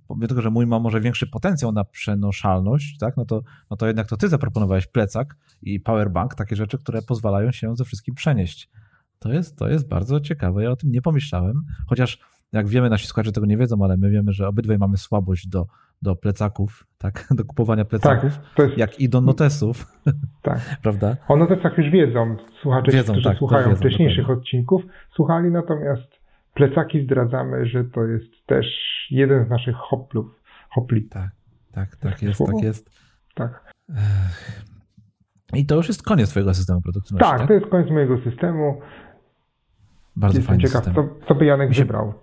[0.09, 3.87] pomimo tego, że mój ma może większy potencjał na przenoszalność, tak, no to, no to
[3.87, 8.71] jednak to ty zaproponowałeś plecak i powerbank, takie rzeczy, które pozwalają się ze wszystkim przenieść.
[9.18, 12.18] To jest, to jest bardzo ciekawe, ja o tym nie pomyślałem, chociaż
[12.53, 15.66] jak wiemy, nasi słuchacze tego nie wiedzą, ale my wiemy, że obydwaj mamy słabość do,
[16.03, 17.27] do plecaków, tak?
[17.37, 18.79] Do kupowania plecaków, tak, jest...
[18.79, 19.87] jak i do notesów.
[20.43, 20.59] Tak.
[20.83, 21.17] Prawda?
[21.29, 24.83] O notesach już wiedzą słuchacze, wiedzą, którzy tak, słuchają wiedzą, wcześniejszych odcinków.
[25.15, 26.21] Słuchali, natomiast
[26.55, 28.67] plecaki zdradzamy, że to jest też
[29.11, 30.27] jeden z naszych hoplów.
[30.71, 31.03] Hopli.
[31.03, 31.31] Tak,
[31.73, 32.53] tak, tak jest, Słowo?
[32.53, 32.91] tak jest.
[33.35, 33.73] Tak.
[35.55, 37.31] I to już jest koniec twojego systemu produktywności.
[37.31, 38.81] Tak, tak, to jest koniec mojego systemu.
[40.17, 41.09] Bardzo Jestem fajny ciekaw, system.
[41.21, 42.15] Co, co by Janek wybrał.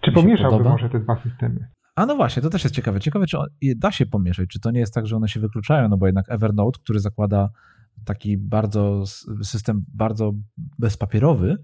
[0.00, 1.68] Czy pomieszałby może te dwa systemy?
[1.98, 3.00] A no właśnie, to też jest ciekawe.
[3.00, 5.88] Ciekawe, czy on, da się pomieszać, czy to nie jest tak, że one się wykluczają,
[5.88, 7.50] no bo jednak Evernote, który zakłada
[8.04, 9.04] taki bardzo
[9.42, 10.34] system bardzo
[10.78, 11.56] bezpapierowy,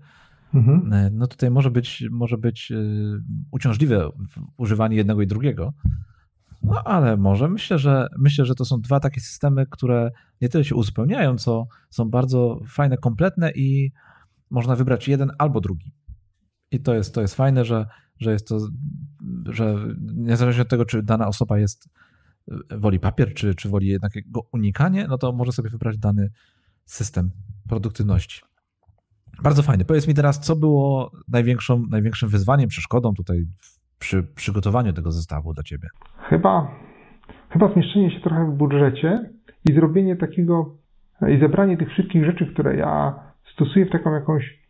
[0.55, 0.93] mhm.
[0.93, 2.77] E, no tutaj może być, może być e,
[3.51, 4.11] uciążliwe
[4.57, 5.73] używanie jednego i drugiego.
[6.63, 10.65] No ale może myślę, że myślę, że to są dwa takie systemy, które nie tyle
[10.65, 13.93] się uzupełniają, co są bardzo fajne, kompletne i
[14.51, 15.93] można wybrać jeden albo drugi.
[16.71, 17.87] I to jest, to jest fajne, że
[18.21, 18.59] że jest to,
[19.47, 19.77] że
[20.15, 21.89] niezależnie od tego, czy dana osoba jest,
[22.71, 26.31] e, woli papier, czy, czy woli jednak jego unikanie, no to może sobie wybrać dany
[26.85, 27.31] system
[27.69, 28.41] produktywności.
[29.43, 29.85] Bardzo fajny.
[29.85, 33.45] Powiedz mi teraz, co było największą, największym wyzwaniem, przeszkodą tutaj
[33.99, 35.89] przy przygotowaniu tego zestawu dla Ciebie?
[36.29, 36.71] Chyba,
[37.51, 39.31] chyba zmieszczenie się trochę w budżecie
[39.65, 40.77] i zrobienie takiego
[41.29, 43.15] i zebranie tych wszystkich rzeczy, które ja
[43.55, 44.64] stosuję w taką jakąś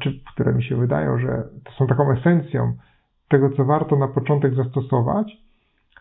[0.00, 2.76] czy które mi się wydają, że to są taką esencją
[3.28, 5.32] tego, co warto na początek zastosować,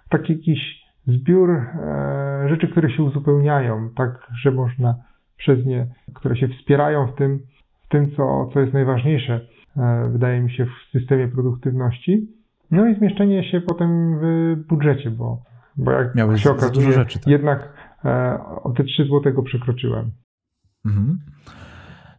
[0.09, 4.95] taki jakiś zbiór e, rzeczy, które się uzupełniają, tak, że można
[5.37, 7.39] przez nie, które się wspierają w tym,
[7.83, 9.41] w tym co, co jest najważniejsze,
[9.77, 12.27] e, wydaje mi się, w systemie produktywności.
[12.71, 15.37] No i zmieszczenie się potem w budżecie, bo,
[15.77, 17.27] bo jak Miałeś się okazuje, rzeczy, tak?
[17.27, 17.73] jednak
[18.63, 20.11] o te 3 zł przekroczyłem.
[20.85, 21.19] Mhm.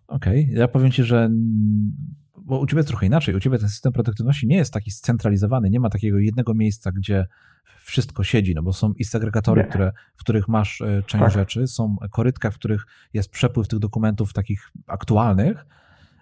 [0.07, 0.59] Okej, okay.
[0.59, 1.31] ja powiem Ci, że
[2.45, 3.35] bo u Ciebie jest trochę inaczej.
[3.35, 7.27] U Ciebie ten system produktywności nie jest taki scentralizowany, nie ma takiego jednego miejsca, gdzie
[7.81, 11.33] wszystko siedzi, no bo są i segregatory, które, w których masz e, część tak.
[11.33, 15.67] rzeczy, są korytka, w których jest przepływ tych dokumentów takich aktualnych,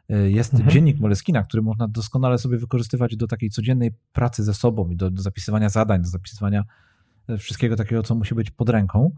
[0.09, 0.71] e, jest mhm.
[0.71, 5.11] dziennik Moleskina, który można doskonale sobie wykorzystywać do takiej codziennej pracy ze sobą i do,
[5.11, 6.65] do zapisywania zadań, do zapisywania
[7.29, 9.13] e, wszystkiego takiego, co musi być pod ręką.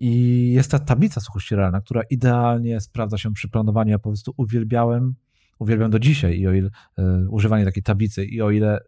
[0.00, 3.90] I jest ta tablica suchościeralna, która idealnie sprawdza się przy planowaniu.
[3.90, 5.14] Ja po prostu uwielbiałem,
[5.58, 8.80] uwielbiam do dzisiaj i o ile e, używanie takiej tablicy i o ile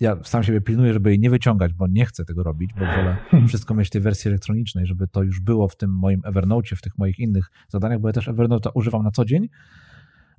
[0.00, 3.16] ja sam siebie pilnuję, żeby jej nie wyciągać, bo nie chcę tego robić, bo wolę
[3.48, 6.82] wszystko mieć w tej wersji elektronicznej, żeby to już było w tym moim Evernote, w
[6.82, 9.48] tych moich innych zadaniach, bo ja też Evernote używam na co dzień.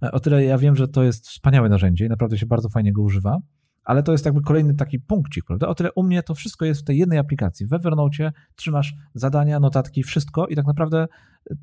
[0.03, 2.93] E, o tyle ja wiem, że to jest wspaniałe narzędzie i naprawdę się bardzo fajnie
[2.93, 3.38] go używa
[3.88, 5.67] ale to jest jakby kolejny taki punkcik, prawda?
[5.67, 7.67] O tyle u mnie to wszystko jest w tej jednej aplikacji.
[7.67, 11.07] W Evernote trzymasz zadania, notatki, wszystko i tak naprawdę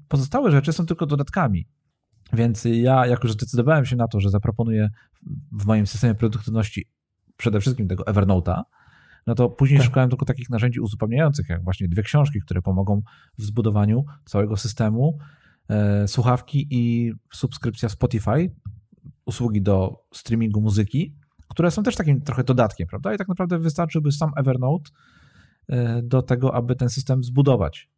[0.08, 1.66] pozostałe rzeczy są tylko dodatkami.
[2.32, 4.90] Więc ja, jak już zdecydowałem się na to, że zaproponuję
[5.52, 6.88] w moim systemie produktywności
[7.36, 8.62] przede wszystkim tego Evernote'a,
[9.26, 9.86] no to później tak.
[9.86, 13.02] szukałem tylko takich narzędzi uzupełniających, jak właśnie dwie książki, które pomogą
[13.38, 15.18] w zbudowaniu całego systemu,
[15.68, 18.54] e, słuchawki i subskrypcja Spotify,
[19.24, 23.14] usługi do streamingu muzyki, które są też takim trochę dodatkiem, prawda?
[23.14, 24.90] I tak naprawdę wystarczyłby sam Evernote
[25.68, 27.88] e, do tego, aby ten system zbudować.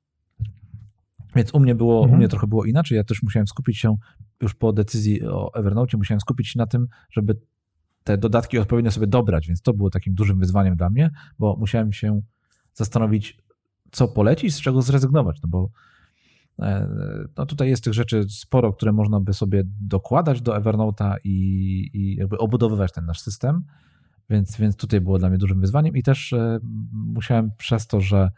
[1.37, 2.15] Więc u mnie było, mhm.
[2.15, 2.97] u mnie trochę było inaczej.
[2.97, 3.97] Ja też musiałem skupić się
[4.43, 7.37] już po decyzji o Evernote, musiałem skupić się na tym, żeby
[8.05, 11.93] te dodatki odpowiednio sobie dobrać, więc to było takim dużym wyzwaniem dla mnie, bo musiałem
[11.93, 12.23] się
[12.75, 13.43] zastanowić,
[13.91, 15.71] co polecić, z czego zrezygnować, no bo
[17.37, 22.17] no tutaj jest tych rzeczy sporo, które można by sobie dokładać do Evernote'a i, i
[22.17, 23.65] jakby obudowywać ten nasz system,
[24.31, 26.59] więc, więc tutaj było dla mnie dużym wyzwaniem i też e,
[26.93, 28.31] musiałem przez to, że,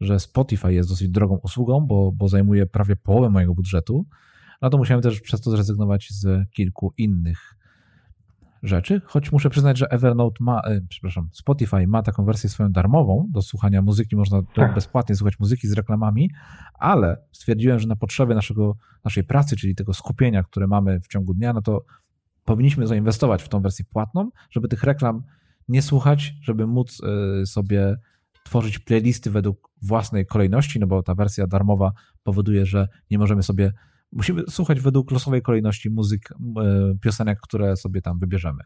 [0.00, 4.06] że Spotify jest dosyć drogą usługą, bo, bo zajmuje prawie połowę mojego budżetu,
[4.62, 7.55] no to musiałem też przez to zrezygnować z kilku innych
[8.62, 13.26] rzeczy, choć muszę przyznać, że Evernote ma, e, przepraszam, Spotify ma taką wersję swoją darmową
[13.30, 14.74] do słuchania muzyki, można tak.
[14.74, 16.30] bezpłatnie słuchać muzyki z reklamami,
[16.74, 21.34] ale stwierdziłem, że na potrzeby naszego, naszej pracy, czyli tego skupienia, które mamy w ciągu
[21.34, 21.84] dnia, no to
[22.44, 25.22] powinniśmy zainwestować w tą wersję płatną, żeby tych reklam
[25.68, 27.02] nie słuchać, żeby móc
[27.42, 27.96] e, sobie
[28.44, 31.92] tworzyć playlisty według własnej kolejności, no bo ta wersja darmowa
[32.22, 33.72] powoduje, że nie możemy sobie
[34.12, 36.34] musimy słuchać według losowej kolejności muzyk, e,
[37.02, 38.62] piosenek, które sobie tam wybierzemy.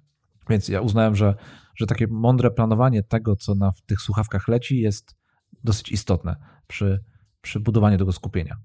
[0.51, 1.35] Więc ja uznałem, że,
[1.77, 5.17] że takie mądre planowanie tego, co na tych słuchawkach leci, jest
[5.65, 6.37] dosyć istotne
[6.67, 7.01] przy,
[7.41, 8.57] przy budowaniu tego skupienia.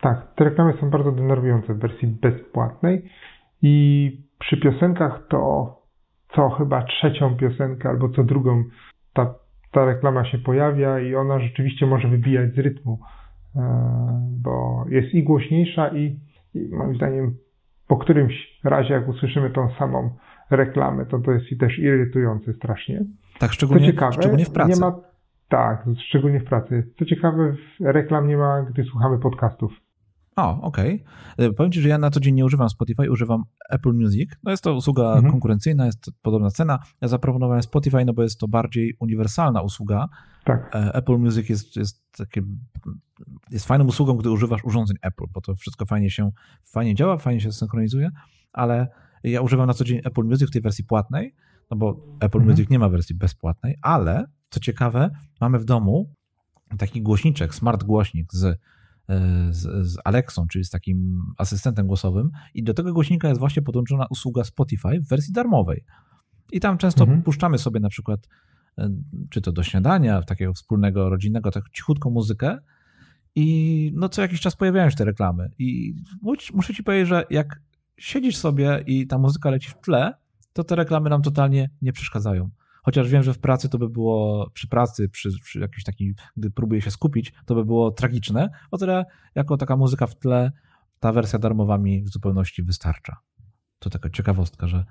[0.00, 3.10] Tak, te reklamy są bardzo denerwujące w wersji bezpłatnej
[3.62, 5.72] i przy piosenkach to
[6.34, 8.64] co chyba trzecią piosenkę albo co drugą
[9.12, 9.34] ta,
[9.72, 13.00] ta reklama się pojawia i ona rzeczywiście może wybijać z rytmu.
[13.56, 13.60] E,
[14.42, 16.20] bo jest i głośniejsza i,
[16.54, 17.36] i moim zdaniem
[17.88, 20.10] po którymś razie, jak usłyszymy tą samą
[20.50, 23.04] reklamę, to to jest i też irytujące strasznie.
[23.38, 24.70] Tak, szczególnie, ciekawe, szczególnie w pracy.
[24.70, 25.00] Nie ma,
[25.48, 26.92] tak, szczególnie w pracy.
[26.98, 29.72] Co ciekawe, reklam nie ma, gdy słuchamy podcastów.
[30.36, 31.04] O, okej.
[31.34, 31.52] Okay.
[31.52, 34.30] Powiem Ci, że ja na co dzień nie używam Spotify, używam Apple Music.
[34.42, 35.30] No jest to usługa mhm.
[35.30, 36.78] konkurencyjna, jest podobna cena.
[37.00, 40.08] Ja zaproponowałem Spotify, no bo jest to bardziej uniwersalna usługa.
[40.44, 40.74] Tak.
[40.74, 42.42] E, Apple Music jest, jest, takie,
[43.50, 46.30] jest fajną usługą, gdy używasz urządzeń Apple, bo to wszystko fajnie się
[46.64, 48.10] fajnie działa, fajnie się synchronizuje,
[48.52, 48.88] ale
[49.24, 51.34] ja używam na co dzień Apple Music w tej wersji płatnej,
[51.70, 52.50] no bo Apple mhm.
[52.50, 55.10] Music nie ma wersji bezpłatnej, ale co ciekawe,
[55.40, 56.14] mamy w domu
[56.78, 58.60] taki głośniczek, smart głośnik z
[59.50, 64.06] z, z Alexą, czyli z takim asystentem głosowym i do tego głośnika jest właśnie podłączona
[64.10, 65.84] usługa Spotify w wersji darmowej.
[66.52, 67.22] I tam często mhm.
[67.22, 68.28] puszczamy sobie na przykład
[68.78, 68.90] e,
[69.30, 72.58] czy to do śniadania, takiego wspólnego, rodzinnego, tak cichutką muzykę
[73.34, 75.94] i no co jakiś czas pojawiają się te reklamy i
[76.54, 77.60] muszę ci powiedzieć, że jak
[77.96, 80.14] siedzisz sobie i ta muzyka leci w tle,
[80.52, 82.50] to te reklamy nam totalnie nie przeszkadzają.
[82.86, 86.50] Chociaż wiem, że w pracy to by było, przy pracy, przy, przy jakiejś takiej, gdy
[86.50, 88.50] próbuję się skupić, to by było tragiczne.
[88.70, 90.52] O tyle, jako taka muzyka w tle,
[91.00, 93.16] ta wersja darmowa mi w zupełności wystarcza.
[93.78, 94.84] To taka ciekawostka, że,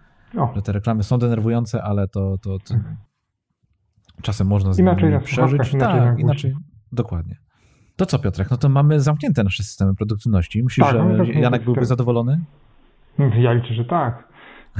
[0.55, 2.97] że te reklamy są denerwujące, ale to, to, to mhm.
[4.21, 5.73] czasem można z inaczej nimi przeżyć.
[5.73, 6.55] Inaczej tak, inaczej.
[6.91, 7.37] Dokładnie.
[7.95, 8.51] To co, Piotrek?
[8.51, 10.63] No to mamy zamknięte nasze systemy produktywności.
[10.63, 12.41] Myślisz, tak, że Janek byłby zadowolony?
[13.37, 14.27] Ja liczę, że tak.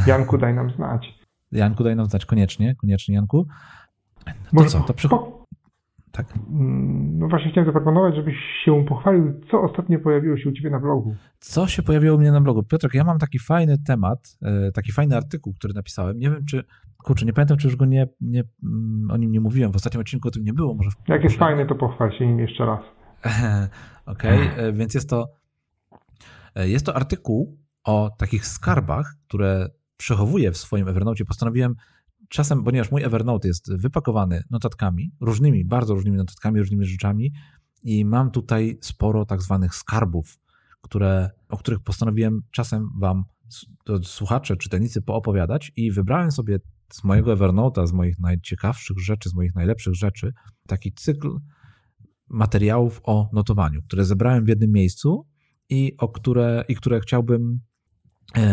[0.07, 1.24] Janku, daj nam znać.
[1.51, 3.47] Janku, daj nam znać koniecznie, koniecznie Janku.
[4.25, 5.35] To Może co, to przychodzi.
[6.15, 6.33] Tak.
[6.49, 8.35] Mm, no właśnie chciałem zaproponować, żebyś
[8.65, 11.15] się pochwalił, co ostatnio pojawiło się u Ciebie na blogu.
[11.39, 12.63] Co się pojawiło u mnie na blogu?
[12.63, 16.17] Piotrek, ja mam taki fajny temat, e, taki fajny artykuł, który napisałem.
[16.17, 16.63] Nie wiem, czy,
[17.03, 19.71] kurczę, nie pamiętam, czy już go nie, nie mm, o nim nie mówiłem.
[19.71, 20.73] W ostatnim odcinku o tym nie było.
[20.73, 22.79] Może Jak jest fajny, to pochwal się nim jeszcze raz.
[24.05, 25.27] Okej, okay, e, więc jest to,
[26.55, 31.75] e, jest to artykuł o takich skarbach, które przechowuję w swoim Evernote, postanowiłem
[32.29, 37.31] czasem, ponieważ mój Evernote jest wypakowany notatkami, różnymi, bardzo różnymi notatkami, różnymi rzeczami
[37.83, 40.37] i mam tutaj sporo tak zwanych skarbów,
[40.81, 43.23] które, o których postanowiłem czasem wam
[44.03, 46.59] słuchacze, czytelnicy poopowiadać i wybrałem sobie
[46.91, 50.33] z mojego Evernote'a, z moich najciekawszych rzeczy, z moich najlepszych rzeczy,
[50.67, 51.37] taki cykl
[52.29, 55.27] materiałów o notowaniu, które zebrałem w jednym miejscu
[55.69, 57.59] i o które, i które chciałbym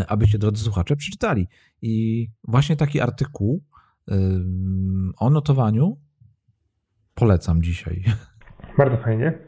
[0.09, 1.49] abyście, drodzy słuchacze, przeczytali.
[1.83, 3.62] I właśnie taki artykuł
[5.18, 5.97] o notowaniu
[7.14, 8.05] polecam dzisiaj.
[8.79, 9.39] Bardzo fajnie.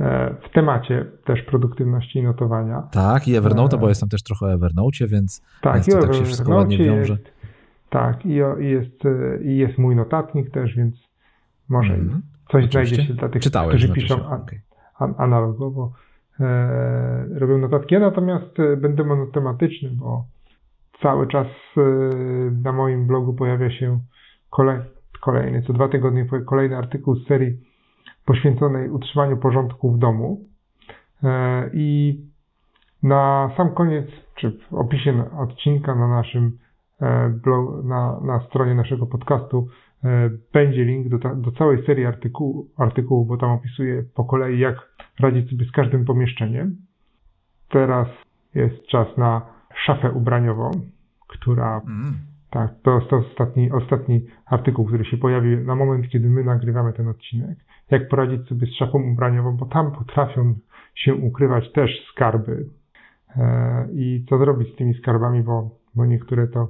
[0.00, 2.82] E, w temacie też produktywności i notowania.
[2.92, 6.14] Tak, i Evernote, bo e, jestem też trochę o Evernote, więc, tak, więc to tak
[6.14, 7.12] się wszystko ładnie wiąże.
[7.12, 7.32] Jest,
[7.90, 9.02] tak, i, jest,
[9.44, 10.96] i jest mój notatnik też, więc
[11.68, 12.22] może mm,
[12.52, 12.94] coś oczywiście.
[12.94, 14.60] znajdzie się dla tych, Czytałeś, którzy znaczy piszą okay.
[14.98, 15.92] an, analogowo.
[16.40, 17.94] E, robią notatki.
[17.94, 20.24] Ja natomiast e, będę monotematyczny, bo
[21.02, 21.80] cały czas e,
[22.62, 24.00] na moim blogu pojawia się
[24.50, 24.78] kolej,
[25.20, 27.56] kolejny, co dwa tygodnie kolejny artykuł z serii
[28.24, 30.40] poświęconej utrzymaniu porządku w domu.
[31.72, 32.20] I
[33.02, 36.58] na sam koniec, czy w opisie odcinka na naszym
[37.44, 39.68] blog, na, na stronie naszego podcastu
[40.52, 44.89] będzie link do, ta, do całej serii artykuł, artykułów, bo tam opisuję po kolei, jak
[45.20, 46.76] radzić sobie z każdym pomieszczeniem.
[47.68, 48.08] Teraz
[48.54, 49.42] jest czas na
[49.86, 50.70] szafę ubraniową,
[51.28, 52.14] która mm.
[52.50, 57.08] tak, to jest ostatni, ostatni artykuł, który się pojawił na moment, kiedy my nagrywamy ten
[57.08, 57.58] odcinek.
[57.90, 60.54] Jak poradzić sobie z szafą ubraniową, bo tam potrafią
[60.94, 62.66] się ukrywać też skarby.
[63.36, 66.68] E, I co zrobić z tymi skarbami, bo, bo niektóre to,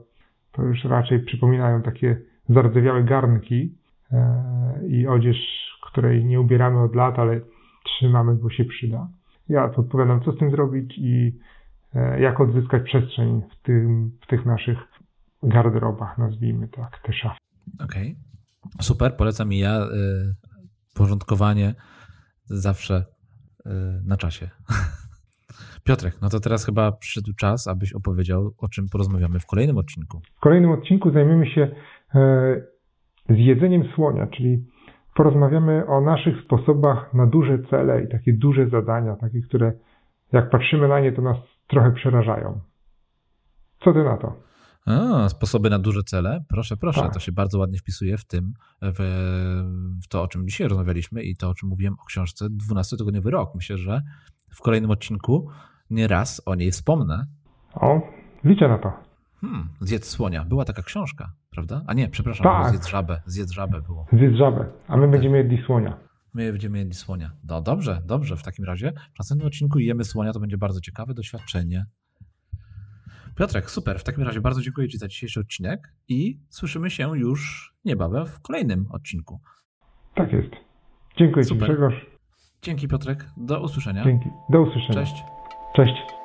[0.53, 2.17] to już raczej przypominają takie
[2.49, 3.75] zardzewiałe garnki
[4.13, 4.43] e,
[4.89, 5.37] i odzież,
[5.83, 7.41] której nie ubieramy od lat, ale
[7.97, 9.09] trzymamy, bo się przyda.
[9.49, 11.39] Ja podpowiadam, co z tym zrobić i
[11.95, 14.79] e, jak odzyskać przestrzeń w, tym, w tych naszych
[15.43, 17.39] garderobach, nazwijmy tak, te szafy.
[17.85, 18.17] Okej,
[18.63, 18.83] okay.
[18.83, 19.87] super, polecam i ja.
[20.95, 21.75] porządkowanie
[22.45, 23.05] zawsze
[24.05, 24.51] na czasie.
[25.85, 30.21] Piotrek, no to teraz chyba przyszedł czas, abyś opowiedział, o czym porozmawiamy w kolejnym odcinku.
[30.37, 31.71] W kolejnym odcinku zajmiemy się
[32.15, 32.63] e,
[33.29, 34.65] zjedzeniem słonia, czyli
[35.21, 39.73] porozmawiamy o naszych sposobach na duże cele i takie duże zadania, takie, które
[40.33, 42.61] jak patrzymy na nie, to nas trochę przerażają.
[43.85, 44.37] Co ty na to?
[44.87, 46.45] A, sposoby na duże cele.
[46.49, 47.15] Proszę, proszę, tak.
[47.15, 48.53] to się bardzo ładnie wpisuje w tym,
[48.83, 48.99] w,
[50.05, 53.55] w, to, o czym dzisiaj rozmawialiśmy i to, o czym mówiłem o książce 12-tygodniowy rok.
[53.55, 54.03] Myślę, że
[54.55, 55.49] w kolejnym odcinku
[55.91, 57.27] nie raz o niej wspomnę.
[57.75, 58.01] O,
[58.45, 59.10] liczę na to.
[59.41, 60.45] Hmm, zjedz słonia.
[60.45, 61.83] Była taka książka, prawda?
[61.87, 62.71] A nie, przepraszam, tak.
[62.71, 63.21] zjedz żabę.
[63.27, 64.07] Zjedz żabę było.
[64.13, 65.97] Zjedz żabę, a my będziemy jedli słonia.
[66.35, 67.31] My będziemy jedli słonia.
[67.49, 68.37] No dobrze, dobrze.
[68.37, 71.87] W takim razie w następnym odcinku jemy słonia, to będzie bardzo ciekawe doświadczenie.
[73.37, 73.99] Piotrek, super.
[73.99, 78.41] W takim razie bardzo dziękuję Ci za dzisiejszy odcinek i słyszymy się już niebawem w
[78.41, 79.41] kolejnym odcinku.
[80.15, 80.51] Tak jest.
[81.17, 81.69] Dziękuję super.
[81.69, 82.07] Ci Grzegorz.
[82.63, 83.27] Dzięki Piotrek.
[83.37, 84.05] Do usłyszenia.
[84.05, 84.29] Dzięki.
[84.51, 84.95] Do usłyszenia.
[84.95, 85.23] Cześć.
[85.77, 86.20] Cześć.